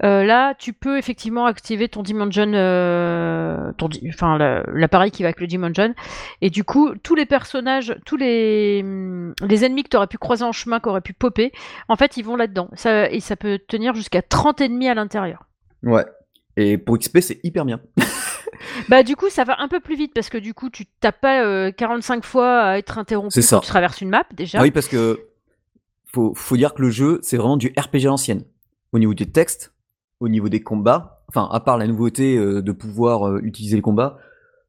[0.04, 5.28] euh, là tu peux effectivement activer ton Dimension, euh, ton enfin la- l'appareil qui va
[5.28, 5.94] avec le Dimension.
[6.42, 10.18] Et du coup tous les personnages, tous les hum, les ennemis que tu aurais pu
[10.18, 11.52] croiser en chemin, qui auraient pu popper,
[11.90, 12.70] en fait ils vont là-dedans.
[12.74, 15.46] Ça et ça peut tenir jusqu'à 30 ennemis à l'intérieur.
[15.84, 16.06] Ouais.
[16.60, 17.80] Et pour XP, c'est hyper bien.
[18.90, 21.22] Bah du coup, ça va un peu plus vite parce que du coup, tu tapes
[21.22, 23.58] pas euh, 45 fois à être interrompu C'est ça.
[23.58, 24.60] quand tu traverses une map déjà.
[24.60, 25.20] Ah oui, parce que
[26.06, 28.44] faut, faut dire que le jeu, c'est vraiment du RPG à l'ancienne.
[28.94, 29.74] Au niveau des textes,
[30.20, 33.82] au niveau des combats, enfin, à part la nouveauté euh, de pouvoir euh, utiliser les
[33.82, 34.18] combats,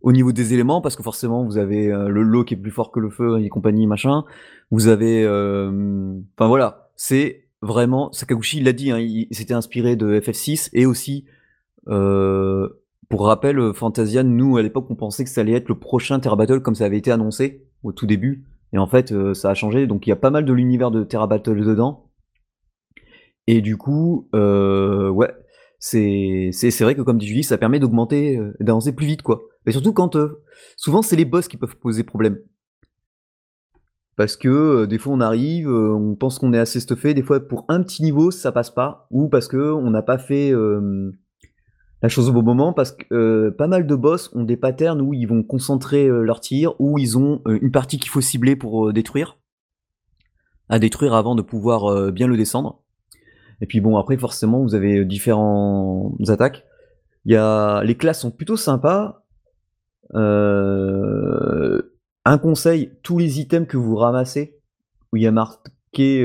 [0.03, 2.71] au niveau des éléments, parce que forcément, vous avez euh, le lot qui est plus
[2.71, 4.25] fort que le feu et compagnie, machin.
[4.71, 5.25] Vous avez.
[5.25, 8.13] euh, Enfin voilà, c'est vraiment.
[8.13, 11.25] Sakaguchi, il l'a dit, hein, il s'était inspiré de FF6 et aussi.
[11.89, 12.69] euh,
[13.09, 16.21] pour rappel, euh, Fantasia, nous à l'époque, on pensait que ça allait être le prochain
[16.21, 18.45] Terra Battle comme ça avait été annoncé au tout début.
[18.73, 19.87] Et en fait, euh, ça a changé.
[19.87, 22.11] Donc il y a pas mal de l'univers de Terra Battle dedans.
[23.47, 25.33] Et du coup, euh, ouais,
[25.79, 29.43] c'est vrai que comme dit Julie, ça permet d'augmenter, euh, d'avancer plus vite quoi.
[29.67, 30.17] Et surtout quand
[30.77, 32.39] souvent c'est les boss qui peuvent poser problème.
[34.17, 37.65] Parce que des fois on arrive, on pense qu'on est assez stuffé, des fois pour
[37.69, 40.53] un petit niveau ça passe pas, ou parce que on n'a pas fait
[42.03, 45.01] la chose au bon moment, parce que euh, pas mal de boss ont des patterns
[45.01, 48.21] où ils vont concentrer euh, leur tir, où ils ont euh, une partie qu'il faut
[48.21, 49.39] cibler pour euh, détruire,
[50.69, 52.83] à détruire avant de pouvoir bien le descendre.
[53.61, 56.65] Et puis bon après forcément vous avez différentes attaques.
[57.25, 59.25] Il y a les classes sont plutôt sympas.
[60.13, 61.83] Un
[62.39, 64.59] conseil, tous les items que vous ramassez,
[65.13, 66.25] où il y a marqué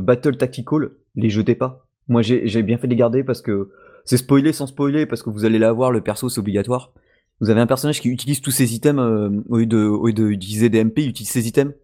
[0.00, 1.88] Battle Tactical, les jetez pas.
[2.06, 3.70] Moi j'ai j'ai bien fait de les garder parce que
[4.04, 6.92] c'est spoilé sans spoiler, parce que vous allez l'avoir, le perso c'est obligatoire.
[7.40, 10.12] Vous avez un personnage qui utilise tous ces items, euh, au lieu de, au lieu
[10.12, 11.74] de utiliser des MP, il utilise ces items.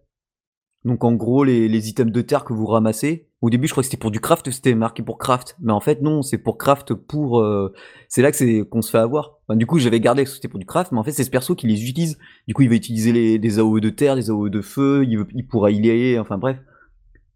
[0.85, 3.81] Donc en gros, les, les items de terre que vous ramassez, au début je crois
[3.81, 6.57] que c'était pour du craft, c'était marqué pour craft, mais en fait non, c'est pour
[6.57, 7.39] craft pour...
[7.41, 7.73] euh,
[8.07, 9.39] c'est là que c'est qu'on se fait avoir.
[9.49, 11.55] Du coup j'avais gardé que c'était pour du craft, mais en fait c'est ce perso
[11.55, 12.17] qui les utilise.
[12.47, 15.17] Du coup il va utiliser les, des AOE de terre, des AOE de feu, il,
[15.17, 16.57] veut- il pourra y aller, enfin bref.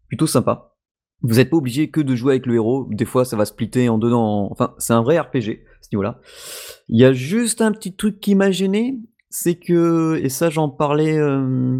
[0.07, 0.70] Plutôt sympa.
[1.23, 3.89] Vous n'êtes pas obligé que de jouer avec le héros, des fois ça va splitter
[3.89, 4.49] en deux en...
[4.51, 6.19] Enfin c'est un vrai RPG, ce niveau-là.
[6.89, 8.97] Il y a juste un petit truc qui m'a gêné,
[9.29, 10.19] c'est que...
[10.23, 11.17] Et ça j'en parlais...
[11.17, 11.79] euh,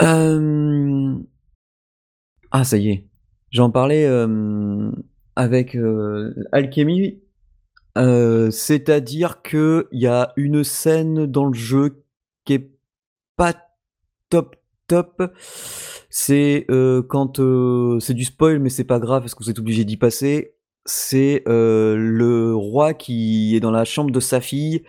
[0.00, 1.14] euh,
[2.50, 3.08] Ah, ça y est.
[3.50, 4.90] J'en parlais euh,
[5.36, 5.76] avec
[6.52, 7.20] Alchemy.
[7.94, 12.02] C'est-à-dire que il y a une scène dans le jeu
[12.46, 12.70] qui est
[13.36, 13.54] pas
[14.30, 14.56] top
[16.10, 19.58] C'est euh, quand euh, c'est du spoil, mais c'est pas grave parce que vous êtes
[19.58, 20.54] obligé d'y passer.
[20.84, 24.82] C'est euh, le roi qui est dans la chambre de sa fille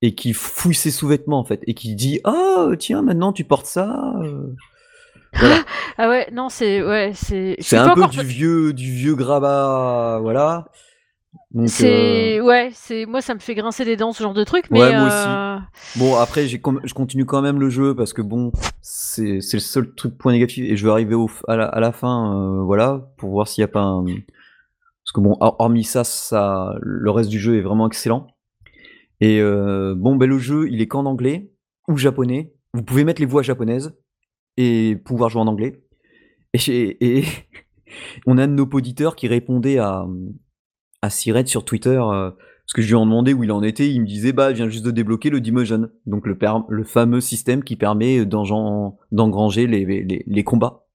[0.00, 3.66] et qui fouille ses sous-vêtements en fait et qui dit ah tiens maintenant tu portes
[3.66, 4.14] ça.
[5.34, 5.58] Voilà.
[5.98, 7.56] Ah ouais, non, c'est ouais, c'est.
[7.58, 10.68] C'est un peu encore- du vieux, du vieux grabat, voilà.
[11.66, 14.66] C'est euh, ouais, c'est moi ça me fait grincer des dents ce genre de truc,
[14.70, 15.28] mais Ouais, moi aussi.
[15.28, 15.58] euh,
[15.96, 19.56] bon, après, j'ai com- je continue quand même le jeu parce que bon, c'est c'est
[19.58, 22.34] le seul truc point négatif et je vais arriver au, à, la, à la fin,
[22.36, 24.04] euh, voilà, pour voir s'il y a pas un.
[24.04, 28.26] Parce que bon, hor- hormis ça, ça, le reste du jeu est vraiment excellent.
[29.20, 31.52] Et bon, ben le jeu, il est qu'en anglais
[31.86, 32.52] ou japonais.
[32.74, 33.94] Vous pouvez mettre les voix japonaises
[34.56, 35.84] et pouvoir jouer en anglais.
[36.54, 37.24] Et, et
[38.26, 40.06] on a un de nos auditeurs qui répondait à,
[41.02, 43.90] à Sired sur Twitter, euh, parce que je lui ai demandé où il en était,
[43.90, 47.64] il me disait bah je viens juste de débloquer le Dimotion, donc le, fameux système
[47.64, 50.86] qui permet d'engranger les, combats.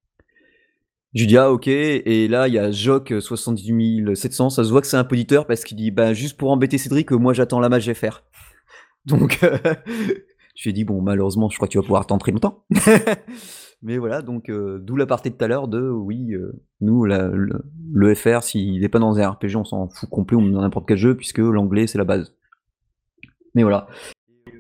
[1.14, 4.88] Je lui ah ok, et là il y a Jock 78700, ça se voit que
[4.88, 7.92] c'est un auditeur parce qu'il dit bah juste pour embêter Cédric, moi j'attends la match
[7.92, 8.24] FR.
[9.06, 9.58] Donc euh,
[10.56, 12.64] je lui ai dit bon malheureusement je crois que tu vas pouvoir attendre très longtemps.
[13.84, 17.06] Mais voilà, donc euh, d'où la partie de tout à l'heure de oui, euh, nous
[17.06, 17.64] la- le,
[17.94, 20.62] le FR s'il n'est pas dans un RPG on s'en fout complet, on met dans
[20.62, 22.34] n'importe quel jeu puisque l'anglais c'est la base.
[23.54, 23.88] Mais voilà.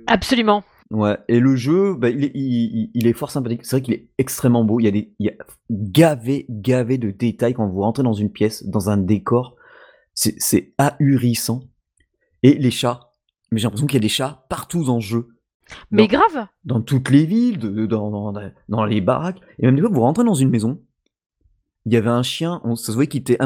[0.06, 0.63] absolument.
[0.89, 3.65] Ouais, et le jeu, bah, il, est, il, est fort sympathique.
[3.65, 4.80] C'est vrai qu'il est extrêmement beau.
[4.80, 5.34] Il y a des, il y a
[5.69, 9.58] gavé, gavé de détails quand vous rentrez dans une pièce, dans un décor.
[10.13, 11.60] C'est, c'est ahurissant.
[12.41, 13.12] Et les chats.
[13.51, 15.27] Mais j'ai l'impression qu'il y a des chats partout dans le jeu.
[15.91, 16.47] Mais Dans- grave.
[16.65, 18.34] dans toutes les villes, de- dans, dans,
[18.69, 19.39] dans les baraques.
[19.60, 20.82] Et même des fois, vous rentrez dans une maison,
[21.86, 23.38] il y avait un chien, on, ça se voyait qu'il était...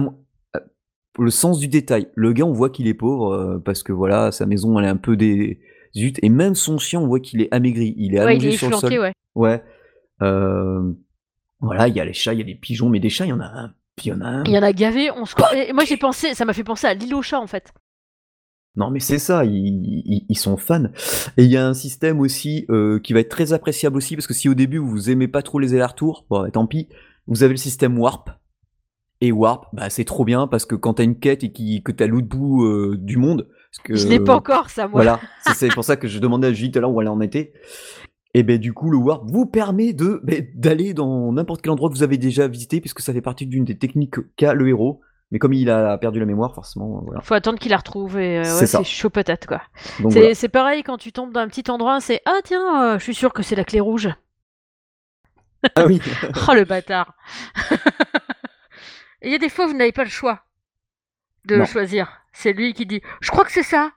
[1.20, 2.08] le sens du détail.
[2.16, 4.90] Le gars, on voit qu'il est pauvre, euh, parce que voilà, sa maison, elle est
[4.90, 5.60] un peu des...
[5.94, 7.94] Zut, et même son chien, on voit qu'il est amaigri.
[7.98, 9.04] Il est Ouais, il allongé est sur le flanqué, sol.
[9.04, 9.14] ouais.
[9.36, 9.64] Ouais.
[10.22, 10.94] Euh,
[11.60, 13.30] voilà, il y a les chats, il y a les pigeons, mais des chats, il
[13.30, 13.74] y en a un.
[14.04, 14.44] Il y en a un.
[14.46, 16.88] Il y en a gavé, on se et moi j'ai pensé, ça m'a fait penser
[16.88, 17.74] à l'île aux chats en fait.
[18.76, 19.52] Non, mais c'est ça, ils,
[20.06, 20.86] ils- ils sont fans.
[21.38, 24.28] Et il y a un système aussi euh, qui va être très appréciable aussi, parce
[24.28, 26.88] que si au début vous aimez pas trop les allers-retours, bon, tant pis,
[27.28, 28.30] vous avez le système Warp.
[29.20, 31.92] Et Warp, bah, c'est trop bien, parce que quand t'as une quête et qui, que
[31.92, 35.04] t'as l'autre bout euh, du monde, parce que, Je l'ai pas encore ça moi.
[35.04, 35.20] Voilà,
[35.54, 37.54] c'est pour ça que je demandais à Julie tout à l'heure où elle en était.
[38.34, 41.90] Et ben du coup, le Warp vous permet de ben, d'aller dans n'importe quel endroit
[41.90, 45.02] que vous avez déjà visité, puisque ça fait partie d'une des techniques qu'a le héros.
[45.32, 47.22] Mais comme il a perdu la mémoire, forcément, voilà.
[47.22, 48.78] Faut attendre qu'il la retrouve et euh, C'est ouais, ça.
[48.80, 49.62] c'est chaud patate quoi.
[49.76, 50.50] C'est voilà.
[50.52, 53.32] pareil quand tu tombes dans un petit endroit, c'est ah tiens, euh, je suis sûr
[53.32, 54.10] que c'est la clé rouge.
[55.76, 56.02] Ah oui.
[56.50, 57.14] Oh le bâtard.
[59.22, 60.44] Il y a des fois où vous n'avez pas le choix
[61.46, 61.66] de Non.
[61.66, 62.12] choisir.
[62.34, 63.92] C'est lui qui dit je crois que c'est ça.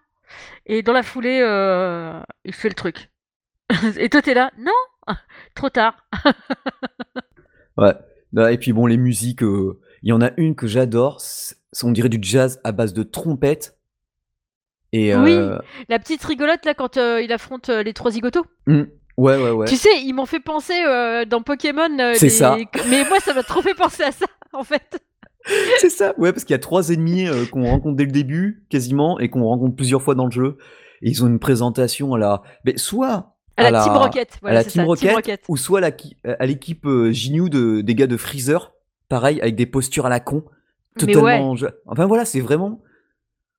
[0.66, 3.10] Et dans la foulée, euh, il fait le truc.
[3.96, 5.14] Et toi t'es là non,
[5.54, 5.96] trop tard.
[7.76, 7.94] Ouais.
[8.32, 11.20] Bah, Et puis bon, les musiques, euh, il y en a une que j'adore.
[11.82, 13.76] On dirait du jazz à base de trompette.
[14.92, 15.32] Et Oui.
[15.32, 18.44] euh, La petite rigolote là quand euh, il affronte euh, les trois zigotos.
[18.68, 18.82] hmm,
[19.16, 19.66] ouais, ouais, ouais.
[19.66, 20.74] Tu sais, ils m'ont fait penser
[21.28, 21.88] dans Pokémon.
[22.14, 22.56] C'est les- ça.
[22.88, 25.00] Mais moi, ça m'a trop fait penser à ça, en fait.
[25.80, 26.14] C'est ça.
[26.16, 29.42] Ouais, parce qu'il y a trois ennemis qu'on rencontre dès le début, quasiment, et qu'on
[29.44, 30.56] rencontre plusieurs fois dans le jeu.
[31.02, 34.30] Et ils ont une présentation à la, mais soit À la, Team Rocket.
[34.32, 35.42] à Voilà, la c'est Team ça, Rocket, Team Rocket.
[35.48, 35.80] ou soit
[36.38, 38.72] à l'équipe euh, Ginyu de, des gars de Freezer,
[39.08, 40.44] pareil, avec des postures à la con,
[40.98, 41.54] totalement.
[41.86, 42.82] Enfin voilà, c'est vraiment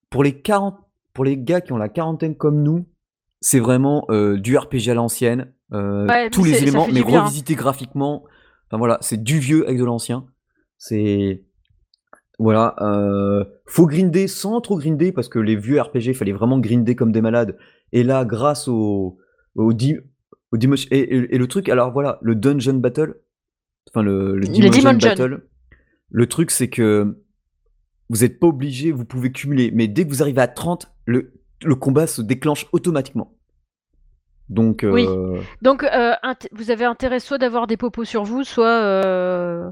[0.10, 0.78] pour les 40,
[1.14, 2.86] pour les gars qui ont la quarantaine comme nous,
[3.42, 7.22] c'est vraiment euh, du RPG à l'ancienne, euh, Ouais, tous les éléments, mais bien.
[7.24, 8.24] revisités graphiquement.
[8.68, 10.26] Enfin voilà, c'est du vieux avec de l'ancien.
[10.78, 11.44] C'est
[12.38, 16.60] voilà, euh, faut grinder sans trop grinder parce que les vieux RPG, il fallait vraiment
[16.60, 17.58] grinder comme des malades.
[17.94, 19.18] Et là, grâce au
[19.56, 19.98] au, di-
[20.52, 23.16] au Dimo- et, et- et le truc, alors voilà, le dungeon battle,
[23.90, 25.44] enfin le, battle,
[26.10, 27.18] le truc c'est que
[28.10, 31.34] vous n'êtes pas obligé, vous pouvez cumuler, mais dès que vous arrivez à 30, le,
[31.64, 33.36] le combat se déclenche automatiquement.
[34.50, 35.08] Donc, euh, Oui.
[35.62, 36.14] Donc, euh,
[36.52, 38.68] vous avez intérêt soit d'avoir des popos sur vous, soit.
[38.68, 39.72] euh,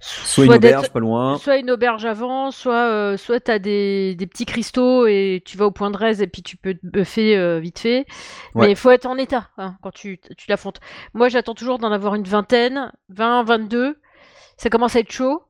[0.00, 1.38] soit une auberge pas loin.
[1.38, 5.66] Soit une auberge avant, soit, soit tu as des, des petits cristaux et tu vas
[5.66, 8.06] au point de raise et puis tu peux te buffer vite fait.
[8.54, 8.66] Ouais.
[8.66, 10.80] Mais il faut être en état hein, quand tu, tu l'affrontes.
[11.14, 13.98] Moi, j'attends toujours d'en avoir une vingtaine, 20, 22.
[14.56, 15.42] Ça commence à être chaud.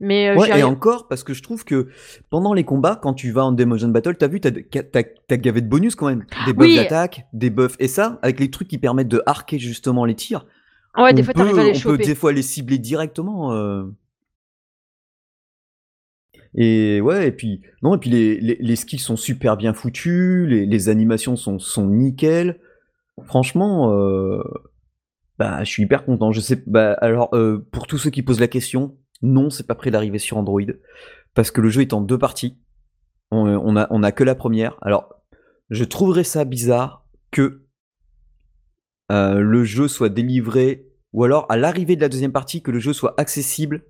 [0.00, 1.88] Mais euh, Ouais, et encore, parce que je trouve que
[2.28, 5.62] pendant les combats, quand tu vas en Demotion Battle, t'as vu, t'as t'as- t'as gavé
[5.62, 6.26] de bonus quand même.
[6.46, 6.76] Des buffs Oui.
[6.76, 7.76] d'attaque, des buffs.
[7.78, 10.44] Et ça, avec les trucs qui permettent de arquer justement les tirs,
[10.98, 13.52] Ouais, des on fois, peut, t'arrives à les on peut des fois les cibler directement.
[13.54, 13.84] euh.
[16.54, 20.46] Et ouais, et puis, non, et puis les, les, les skills sont super bien foutus,
[20.48, 22.60] les, les animations sont, sont nickel.
[23.24, 24.42] Franchement, euh,
[25.38, 26.32] bah, je suis hyper content.
[26.32, 29.74] Je sais, bah, alors, euh, pour tous ceux qui posent la question, non, c'est pas
[29.74, 30.62] prêt d'arriver sur Android,
[31.34, 32.58] parce que le jeu est en deux parties.
[33.30, 34.76] On, a, on a que la première.
[34.82, 35.16] Alors,
[35.70, 37.66] je trouverais ça bizarre que
[39.10, 42.78] euh, le jeu soit délivré, ou alors à l'arrivée de la deuxième partie, que le
[42.78, 43.84] jeu soit accessible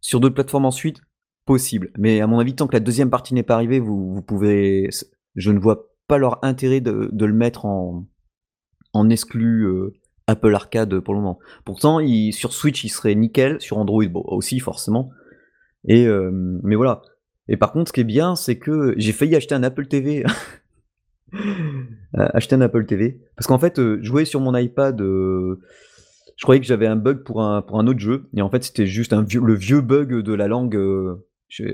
[0.00, 1.00] sur d'autres plateformes ensuite,
[1.46, 1.90] possible.
[1.98, 4.90] Mais à mon avis, tant que la deuxième partie n'est pas arrivée, vous, pouvez.
[5.34, 8.06] Je ne vois pas leur intérêt de, de le mettre en,
[8.92, 9.94] en exclu euh,
[10.26, 11.38] Apple Arcade pour le moment.
[11.64, 15.10] Pourtant, il, sur Switch, il serait nickel, sur Android bon, aussi, forcément.
[15.86, 16.30] Et, euh,
[16.62, 17.02] mais voilà.
[17.48, 20.24] Et par contre, ce qui est bien, c'est que j'ai failli acheter un Apple TV.
[21.34, 23.20] Euh, acheter un Apple TV.
[23.36, 25.60] Parce qu'en fait, euh, jouer sur mon iPad, euh,
[26.36, 28.28] je croyais que j'avais un bug pour un, pour un autre jeu.
[28.34, 30.76] Et en fait, c'était juste un vieux, le vieux bug de la langue.
[30.76, 31.64] euh, je,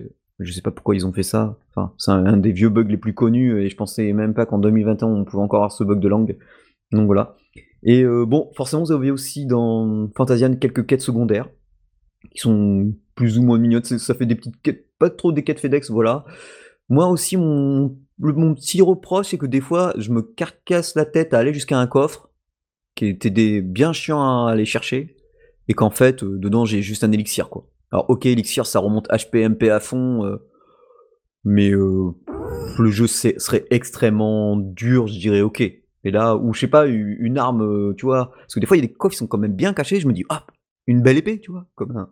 [0.41, 1.59] je sais pas pourquoi ils ont fait ça.
[1.71, 3.61] Enfin, c'est un, un des vieux bugs les plus connus.
[3.63, 6.37] Et je pensais même pas qu'en 2021, on pouvait encore avoir ce bug de langue.
[6.91, 7.37] Donc voilà.
[7.83, 11.49] Et euh, bon, forcément, vous avez aussi dans Fantasian quelques quêtes secondaires
[12.31, 13.85] qui sont plus ou moins mignonnes.
[13.85, 16.25] Ça fait des petites quêtes, pas trop des quêtes FedEx, voilà.
[16.89, 21.05] Moi aussi, mon, le- mon petit reproche, c'est que des fois, je me carcasse la
[21.05, 22.31] tête à aller jusqu'à un coffre
[22.95, 25.17] qui était des, bien chiant à aller chercher
[25.69, 27.69] et qu'en fait, euh, dedans, j'ai juste un élixir, quoi.
[27.91, 30.37] Alors, ok, élixir, ça remonte HPMP à fond, euh,
[31.45, 32.13] mais euh,
[32.79, 35.63] le jeu serait extrêmement dur, je dirais, ok.
[36.05, 38.77] Et là, ou je sais pas, une arme, euh, tu vois, parce que des fois,
[38.77, 40.47] il y a des coffres qui sont quand même bien cachés, je me dis, ah,
[40.87, 42.11] une belle épée, tu vois, comme un,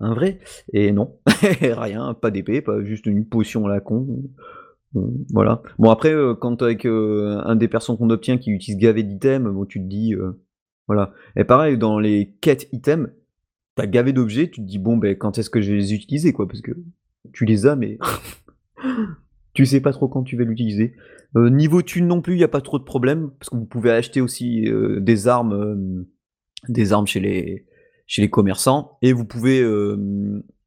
[0.00, 0.40] un vrai.
[0.72, 1.18] Et non,
[1.60, 4.22] rien, pas d'épée, pas juste une potion à la con.
[5.32, 5.62] Voilà.
[5.78, 9.52] Bon, après, euh, quand avec euh, un des personnes qu'on obtient qui utilise gavé d'items,
[9.52, 10.14] bon, tu te dis,
[10.88, 11.12] voilà.
[11.36, 13.10] Et pareil, dans les quêtes items,
[13.76, 16.32] t'as gavé d'objets, tu te dis, bon, ben, quand est-ce que je vais les utiliser,
[16.32, 16.72] quoi, parce que
[17.32, 17.98] tu les as, mais
[19.60, 20.94] tu sais pas trop quand tu vas l'utiliser.
[21.36, 23.66] Euh, niveau thune non plus, il n'y a pas trop de problème, parce que vous
[23.66, 26.08] pouvez acheter aussi euh, des armes, euh,
[26.70, 27.66] des armes chez les,
[28.06, 29.62] chez les commerçants, et vous pouvez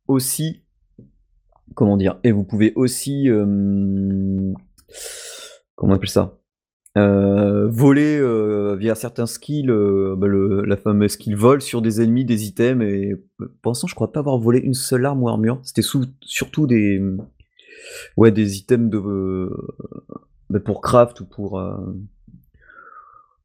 [0.08, 0.64] aussi,
[1.74, 3.30] comment dire, et vous pouvez aussi,
[5.76, 6.38] comment on ça,
[6.96, 8.22] voler
[8.78, 9.68] via certains skills,
[10.18, 13.16] bah, le, la fameuse skill vol sur des ennemis, des items, et
[13.64, 15.60] pour l'instant, je crois pas avoir volé une seule arme ou armure.
[15.64, 15.82] C'était
[16.22, 17.02] surtout des,
[18.18, 19.50] ouais, des items de,
[20.50, 21.76] bah, pour craft ou pour, euh,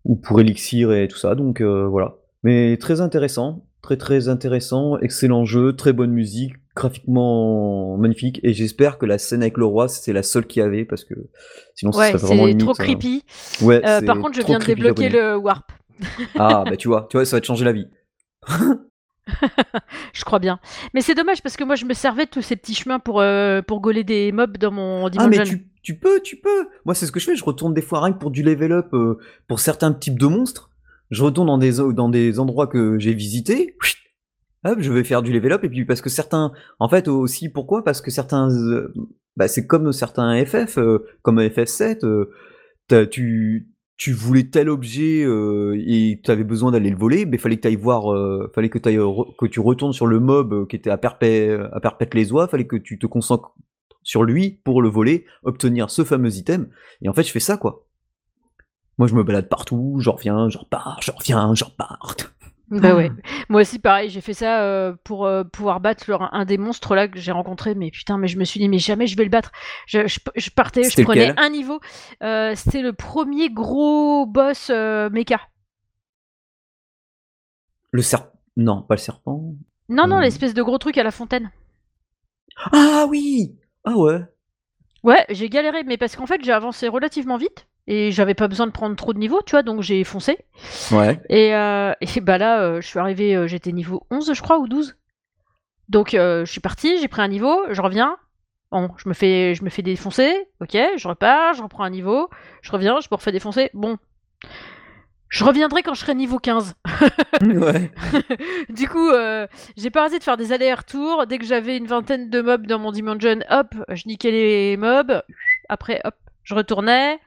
[0.05, 1.35] ou pour élixir et tout ça.
[1.35, 2.17] Donc euh, voilà.
[2.43, 8.99] Mais très intéressant, très très intéressant, excellent jeu, très bonne musique, graphiquement magnifique et j'espère
[8.99, 11.15] que la scène avec le roi c'est la seule qu'il y avait parce que
[11.75, 12.61] sinon Ouais, serait vraiment c'est limite.
[12.65, 13.25] trop euh, creepy.
[13.63, 15.73] Ouais, Euh, c'est par contre, je viens de débloquer le warp.
[16.37, 17.89] Ah bah tu vois, tu vois, ça va te changer la vie.
[20.13, 20.59] Je crois bien.
[20.95, 23.21] Mais c'est dommage parce que moi, je me servais de tous ces petits chemins pour,
[23.21, 25.47] euh, pour gauler des mobs dans mon Ah Demon mais John.
[25.47, 26.69] tu, tu peux, tu peux.
[26.85, 28.73] Moi c'est ce que je fais, je retourne des fois rien que pour du level
[28.73, 30.71] up euh, pour certains types de monstres.
[31.11, 33.77] Je retourne dans des dans des endroits que j'ai visités.
[34.65, 37.49] Hop, je vais faire du level up et puis parce que certains, en fait aussi
[37.49, 37.85] pourquoi?
[37.85, 38.93] Parce que certains, euh,
[39.37, 42.31] bah, c'est comme certains FF, euh, comme FF7, euh,
[42.89, 47.37] t'as- tu tu voulais tel objet euh, et tu avais besoin d'aller le voler, mais
[47.37, 50.21] fallait que tu ailles voir, euh, fallait que, t'ailles, re- que tu retournes sur le
[50.21, 53.53] mob euh, qui était à perpète à perpète les oies, fallait que tu te concentres
[54.05, 56.69] sur lui pour le voler, obtenir ce fameux item.
[57.03, 57.85] Et en fait, je fais ça quoi.
[58.97, 62.17] Moi, je me balade partout, j'en reviens, j'en repars, j'en reviens, j'en repars.
[62.71, 63.11] Bah ouais.
[63.49, 66.95] Moi aussi, pareil, j'ai fait ça euh, pour euh, pouvoir battre le- un des monstres
[66.95, 67.75] là que j'ai rencontré.
[67.75, 69.53] Mais putain, mais je me suis dit, mais jamais je vais le battre.
[69.87, 71.81] Je, je- je partais, je prenais un niveau.
[72.23, 75.41] Euh, C'était le premier gros boss mecha.
[77.91, 78.33] Le serpent.
[78.57, 79.55] Non, pas le serpent.
[79.89, 81.51] Non, non, l'espèce de gros truc à la fontaine.
[82.73, 84.21] Ah oui Ah ouais
[85.05, 88.67] Ouais, j'ai galéré, mais parce qu'en fait, j'ai avancé relativement vite et j'avais pas besoin
[88.67, 90.39] de prendre trop de niveaux, tu vois, donc j'ai foncé.
[90.93, 91.19] Ouais.
[91.31, 94.59] Et, euh, et bah là, euh, je suis arrivé, euh, j'étais niveau 11, je crois,
[94.59, 94.99] ou 12.
[95.89, 98.19] Donc je suis parti, j'ai pris un niveau, je reviens.
[98.71, 102.29] Bon, je me fais, je me fais défoncer, ok, je repars, je reprends un niveau,
[102.61, 103.71] je reviens, je me refais défoncer.
[103.73, 103.97] Bon,
[105.31, 106.75] je reviendrai quand je serai niveau 15.
[107.41, 107.91] ouais.
[108.69, 109.11] du coup,
[109.79, 111.27] j'ai pas arrêté de faire des allers-retours.
[111.27, 115.23] Dès que j'avais une vingtaine de mobs dans mon Dimension, hop, je niquais les mobs.
[115.71, 117.19] Après, hop, je retournais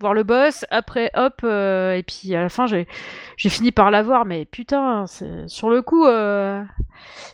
[0.00, 0.64] voir le boss.
[0.70, 2.86] Après, hop, euh, et puis à la fin, j'ai
[3.36, 4.24] j'ai fini par l'avoir.
[4.24, 6.06] Mais putain, c'est sur le coup.
[6.06, 6.62] euh,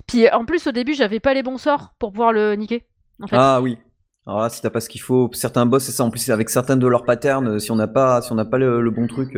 [0.07, 2.85] Puis en plus, au début, j'avais pas les bons sorts pour pouvoir le niquer.
[3.23, 3.37] En fait.
[3.39, 3.79] Ah oui.
[4.25, 6.05] Alors là, si t'as pas ce qu'il faut, certains boss, c'est ça.
[6.05, 8.45] En plus, avec certains de leurs patterns, euh, si on n'a pas, si on n'a
[8.45, 9.37] pas le, le bon truc.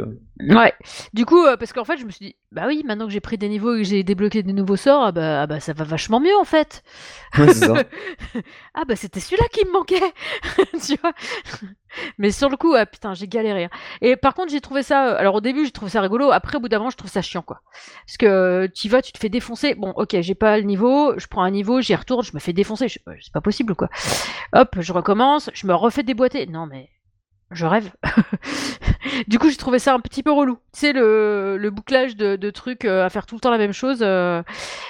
[0.51, 0.75] Ouais.
[1.15, 3.39] Du coup, parce qu'en fait, je me suis dit, bah oui, maintenant que j'ai pris
[3.39, 5.85] des niveaux et que j'ai débloqué des nouveaux sorts, ah bah, ah bah ça va
[5.85, 6.83] vachement mieux en fait.
[7.39, 7.75] Ouais, c'est ça.
[8.75, 10.13] ah bah c'était celui-là qui me manquait,
[10.87, 11.13] tu vois.
[12.19, 13.65] Mais sur le coup, ah, putain, j'ai galéré.
[13.65, 13.71] hein.
[14.01, 15.09] Et par contre, j'ai trouvé ça.
[15.09, 16.31] euh, Alors au début, j'ai trouvé ça rigolo.
[16.33, 17.61] Après, au bout d'un moment, je trouve ça chiant, quoi.
[18.07, 19.75] Parce que euh, tu vas, tu te fais défoncer.
[19.75, 21.19] Bon, ok, j'ai pas le niveau.
[21.19, 22.89] Je prends un niveau, j'y retourne, je me fais défoncer.
[22.89, 23.89] Je- ouais, C'est pas possible, quoi.
[24.53, 26.47] Hop, je recommence, je me refais déboîter.
[26.47, 26.89] Non mais,
[27.57, 27.91] je rêve.
[29.29, 30.55] du coup, j'ai trouvé ça un petit peu relou.
[30.73, 33.59] Tu sais, le, le bouclage de, de trucs euh, à faire tout le temps la
[33.59, 33.99] même chose.
[34.03, 34.43] euh,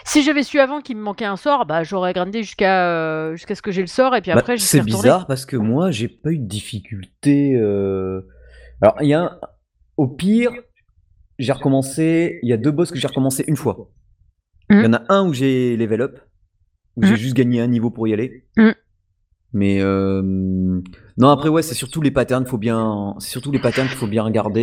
[0.05, 3.55] Si j'avais su avant qu'il me manquait un sort, bah j'aurais grindé jusqu'à euh, jusqu'à
[3.55, 6.09] ce que j'ai le sort et puis Bah, après, c'est bizarre parce que moi, j'ai
[6.09, 7.57] pas eu de difficulté.
[8.83, 9.39] Alors, il y a un...
[9.97, 10.53] au pire,
[11.39, 12.39] j'ai recommencé.
[12.43, 13.91] Il y a deux boss que j'ai recommencé une fois.
[14.71, 16.19] Il y en a un où j'ai level up,
[16.97, 17.17] où j'ai Mhm.
[17.17, 18.47] juste gagné un niveau pour y aller.
[18.57, 18.75] Mhm.
[19.55, 20.21] Mais euh,
[21.17, 24.07] non, après ouais, c'est surtout les patterns, faut bien, c'est surtout les patterns qu'il faut
[24.09, 24.61] bien regarder.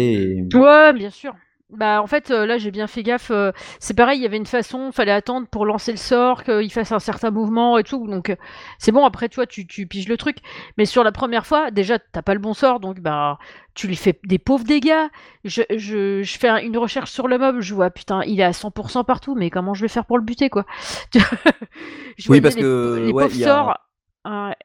[0.53, 0.57] Et...
[0.57, 1.33] Ouais, bien sûr.
[1.69, 3.31] Bah en fait euh, là j'ai bien fait gaffe.
[3.31, 6.69] euh, c'est pareil, il y avait une façon, fallait attendre pour lancer le sort, qu'il
[6.69, 8.07] fasse un certain mouvement et tout.
[8.07, 8.35] Donc
[8.77, 9.05] c'est bon.
[9.05, 10.39] Après tu vois, tu, tu piges le truc.
[10.77, 13.37] Mais sur la première fois, déjà t'as pas le bon sort, donc bah
[13.73, 15.07] tu lui fais des pauvres dégâts.
[15.45, 18.51] Je, je, je fais une recherche sur le mob, je vois putain il est à
[18.51, 20.65] 100% partout, mais comment je vais faire pour le buter quoi?
[22.17, 23.77] Je Oui, parce les, que, les ouais, pauvres a- sorts.
[24.25, 24.55] Ouais.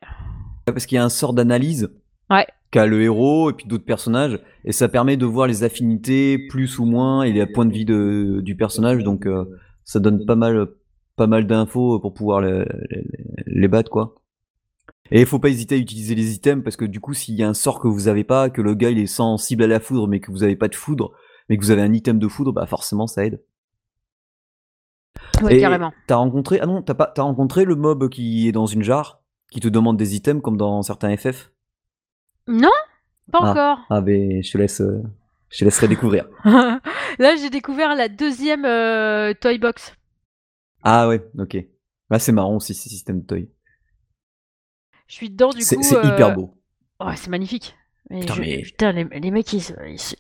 [0.66, 1.90] Parce qu'il y a un sort d'analyse
[2.30, 2.46] Ouais.
[2.72, 6.78] qu'a le héros et puis d'autres personnages, et ça permet de voir les affinités plus
[6.78, 9.44] ou moins et les points de vie de, du personnage, donc euh,
[9.84, 10.66] ça donne pas mal,
[11.14, 13.04] pas mal d'infos pour pouvoir les, les,
[13.46, 14.16] les battre quoi.
[15.12, 17.44] Et il faut pas hésiter à utiliser les items parce que du coup, s'il y
[17.44, 19.78] a un sort que vous avez pas, que le gars il est sensible à la
[19.78, 21.12] foudre, mais que vous avez pas de foudre,
[21.48, 23.40] mais que vous avez un item de foudre, bah forcément ça aide.
[25.42, 25.92] Ouais, Et carrément.
[26.08, 29.22] T'as rencontré ah non t'as pas t'as rencontré le mob qui est dans une jarre?
[29.50, 31.50] Qui te demande des items comme dans certains FF.
[32.48, 32.70] Non,
[33.32, 33.50] pas Ah.
[33.50, 33.78] encore.
[33.90, 35.02] Ah ben je te laisse euh,
[35.50, 36.28] je te laisserai découvrir.
[36.44, 39.94] Là, j'ai découvert la deuxième euh, toy box.
[40.82, 41.56] Ah ouais ok.
[42.10, 43.50] Là c'est marrant aussi ce système de toy.
[45.08, 45.64] Je suis dedans du coup.
[45.64, 46.56] c'est euh, hyper beau.
[47.00, 47.74] Ouais, c'est magnifique.
[48.10, 49.62] Mais Putain, je- mais- putain, les, les mecs, ils,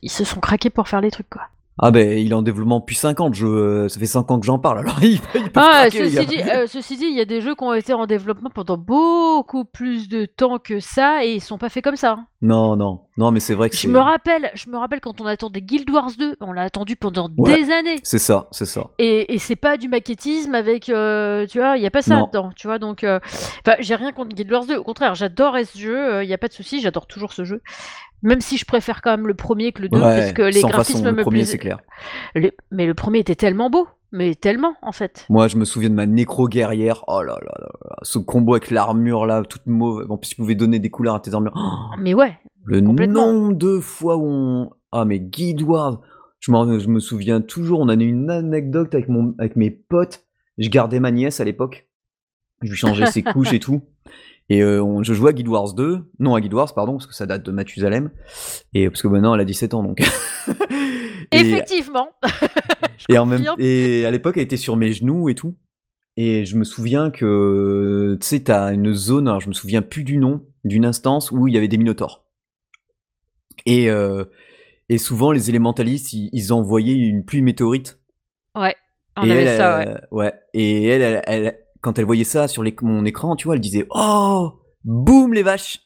[0.02, 1.48] ils se sont craqués pour faire les trucs, quoi.
[1.78, 3.46] Ah ben il est en développement depuis 5 ans le jeu.
[3.48, 6.26] euh, Ça fait 5 ans que j'en parle alors il, il peut Ah, craquer ceci,
[6.26, 8.78] dit, euh, ceci dit, il y a des jeux qui ont été en développement pendant
[8.78, 12.12] beaucoup plus de temps que ça et ils sont pas faits comme ça.
[12.12, 12.26] hein.
[12.42, 15.26] Non non non mais c'est vrai que Je me rappelle, je me rappelle quand on
[15.26, 17.62] attendait Guild Wars 2, on l'a attendu pendant Ouais.
[17.64, 17.96] des années.
[18.02, 18.88] c'est ça c'est ça.
[18.98, 22.16] Et, et c'est pas du maquettisme avec, euh, tu vois, il y a pas ça
[22.16, 22.26] Non.
[22.26, 22.78] dedans, tu vois.
[22.78, 24.76] Donc, euh, enfin, j'ai rien contre Guild Wars 2.
[24.76, 26.22] Au contraire, j'adore ce jeu.
[26.22, 27.62] Il y a pas de souci, j'adore toujours ce jeu.
[28.22, 30.98] Même si je préfère quand même le premier que le 2 parce que les graphismes
[30.98, 31.50] façon, le me premier plaisent.
[31.50, 31.78] c'est clair.
[32.34, 33.86] Les- Mais le premier était tellement beau.
[34.12, 35.26] mais tellement en fait.
[35.28, 37.04] Moi, je me souviens de ma nécro-guerrière.
[37.08, 37.96] Oh là là là là.
[38.02, 40.06] Ce combo avec l'armure là, toute mauvaise.
[40.10, 41.52] En plus, tu pouvais donner des couleurs à tes armures.
[41.56, 44.70] Oh, Mais ouais, le nombre de fois où on.
[44.92, 46.00] Ah, mais Guild Wars.
[46.40, 50.24] Je, je me souviens toujours, on a eu une anecdote avec, mon, avec mes potes.
[50.58, 51.88] Je gardais ma nièce à l'époque.
[52.62, 53.82] Je lui changeais ses couches et tout.
[54.48, 56.04] Et euh, on- je jouais à Guild Wars 2.
[56.20, 58.10] Non, à Guild Wars, pardon, parce que ça date de Mathusalem.
[58.74, 60.00] Et parce que maintenant, elle a 17 ans, donc.
[61.32, 62.08] Et- Effectivement.
[63.08, 65.56] Et, en même, et à l'époque, elle était sur mes genoux et tout.
[66.16, 70.02] Et je me souviens que, tu sais, t'as une zone, alors je me souviens plus
[70.02, 72.25] du nom, d'une instance où il y avait des minotaures.
[73.66, 74.24] Et, euh,
[74.88, 77.98] et souvent, les élémentalistes, ils, ils envoyaient une pluie météorite.
[78.56, 78.74] Ouais,
[79.16, 79.94] on et avait elle, ça, ouais.
[80.12, 80.32] ouais.
[80.54, 83.60] Et elle, elle, elle- quand elle voyait ça sur les- mon écran, tu vois, elle
[83.60, 84.54] disait Oh
[84.84, 85.80] Boum les vaches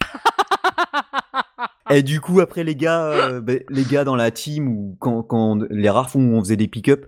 [1.90, 5.22] Et du coup, après, les gars, euh, ben, les gars dans la team, ou quand,
[5.22, 7.06] quand les rares fois où on faisait des pick-up,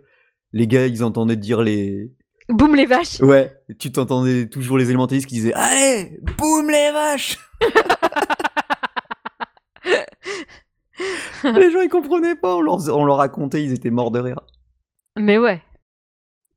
[0.53, 2.13] les gars, ils entendaient dire les.
[2.49, 3.21] Boum les vaches.
[3.21, 7.39] Ouais, tu t'entendais toujours les élémentalistes qui disaient Allez, boum les vaches
[11.45, 14.41] Les gens, ils comprenaient pas, on leur, on leur racontait, ils étaient morts de rire.
[15.17, 15.63] Mais ouais.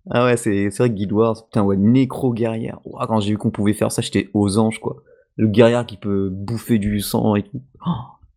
[0.09, 2.79] Ah ouais, c'est vrai que Guild Wars, putain, ouais, nécro-guerrière.
[3.07, 5.03] Quand j'ai vu qu'on pouvait faire ça, j'étais aux anges, quoi.
[5.35, 7.61] Le guerrier qui peut bouffer du sang et tout.
[7.85, 7.91] Oh,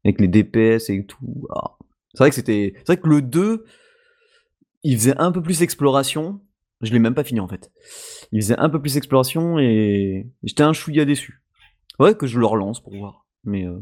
[0.05, 1.47] avec les DPS et tout.
[1.51, 1.77] Ah.
[2.15, 2.75] C'est vrai que c'était.
[2.79, 3.65] C'est vrai que le 2,
[4.83, 6.41] il faisait un peu plus exploration.
[6.81, 7.73] Je l'ai même pas fini en fait.
[8.33, 11.43] Il faisait un peu plus exploration et j'étais un chouïa déçu.
[11.99, 13.27] Ouais, que je le relance pour voir.
[13.45, 13.79] Mais euh,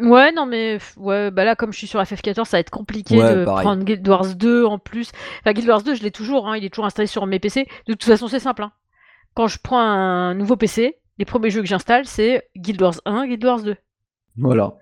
[0.00, 3.18] Ouais, non, mais ouais, bah là, comme je suis sur FF14, ça va être compliqué
[3.18, 3.64] Ouais, de pareil.
[3.64, 5.10] prendre Guild Wars 2 en plus.
[5.40, 7.66] Enfin, Guild Wars 2, je l'ai toujours, hein, il est toujours installé sur mes PC.
[7.86, 8.62] De toute façon, c'est simple.
[8.62, 8.72] hein.
[9.34, 13.26] Quand je prends un nouveau PC, les premiers jeux que j'installe, c'est Guild Wars 1,
[13.26, 13.76] Guild Wars 2.
[14.36, 14.74] voilà,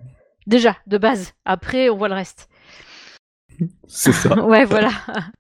[0.46, 1.32] Déjà, de base.
[1.44, 2.48] Après, on voit le reste.
[3.86, 4.34] c'est ça.
[4.44, 4.90] ouais, voilà.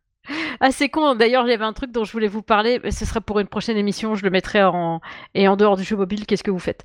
[0.60, 1.16] Ah, c'est con.
[1.16, 2.78] D'ailleurs, il y avait un truc dont je voulais vous parler.
[2.84, 4.14] mais Ce serait pour une prochaine émission.
[4.14, 5.00] Je le mettrai en.
[5.34, 6.84] Et en dehors du jeu mobile, qu'est-ce que vous faites?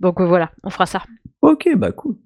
[0.00, 1.02] Donc euh, voilà, on fera ça.
[1.52, 2.16] Ok, bah cool.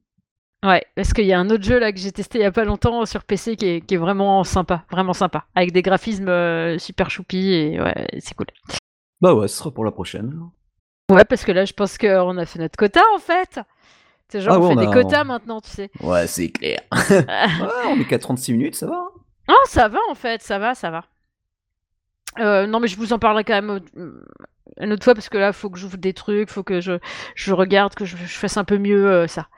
[0.64, 2.52] Ouais, parce qu'il y a un autre jeu là que j'ai testé il y a
[2.52, 6.28] pas longtemps sur PC qui est, qui est vraiment sympa, vraiment sympa, avec des graphismes
[6.28, 8.46] euh, super choupis et ouais, c'est cool.
[9.22, 10.38] Bah ouais, ce sera pour la prochaine.
[11.10, 13.58] Ouais, parce que là, je pense qu'on a fait notre quota en fait.
[14.28, 15.90] C'est genre Ah on ouais, fait on des quotas maintenant, tu sais.
[16.02, 16.80] Ouais, c'est clair.
[16.90, 19.02] Ah Ouais, on est qu'à 36 minutes, ça va.
[19.48, 19.54] hein.
[19.66, 21.04] ça va en fait, ça va, ça va.
[22.38, 24.24] Euh, non, mais je vous en parlerai quand même euh,
[24.80, 26.92] une autre fois parce que là, faut que j'ouvre des trucs, faut que je,
[27.34, 29.48] je regarde, que je, fasse un peu mieux euh, ça.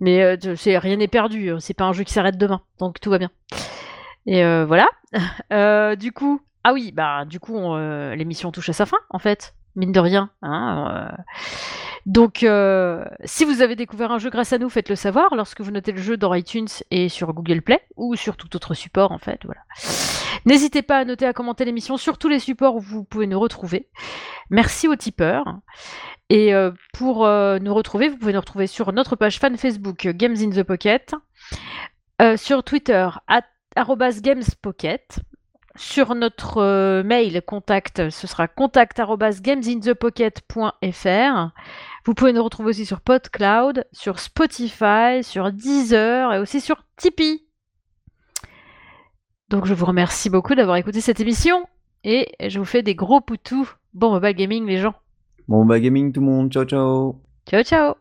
[0.00, 3.00] Mais euh, c'est rien n'est perdu, euh, c'est pas un jeu qui s'arrête demain, donc
[3.00, 3.30] tout va bien.
[4.26, 4.88] Et euh, voilà.
[5.96, 7.76] Du coup, ah oui, bah du coup, on,
[8.14, 10.30] l'émission touche à sa fin en fait, mine de rien.
[10.42, 11.10] hein.
[12.04, 12.46] Donc,
[13.24, 16.02] si vous avez découvert un jeu grâce à nous, faites-le savoir lorsque vous notez le
[16.02, 19.40] jeu dans iTunes et sur Google Play ou sur tout autre support en fait.
[19.44, 19.60] Voilà.
[20.46, 23.40] N'hésitez pas à noter, à commenter l'émission sur tous les supports où vous pouvez nous
[23.40, 23.88] retrouver.
[24.48, 25.58] Merci aux tipeurs.
[26.28, 30.06] Et euh, pour euh, nous retrouver, vous pouvez nous retrouver sur notre page fan Facebook
[30.06, 31.14] euh, Games in the Pocket,
[32.36, 33.08] sur Twitter
[34.22, 35.18] gamespocket,
[35.74, 41.50] sur notre mail contact, ce sera contact arrobas gamesinthepocket.fr.
[42.06, 47.45] Vous pouvez nous retrouver aussi sur PodCloud, sur Spotify, sur Deezer et aussi sur Tipeee.
[49.48, 51.66] Donc je vous remercie beaucoup d'avoir écouté cette émission
[52.04, 53.70] et je vous fais des gros poutous.
[53.94, 54.94] Bon mobile gaming les gens.
[55.48, 57.20] Bon, bah, gaming tout le monde, ciao ciao.
[57.48, 57.94] Ciao ciao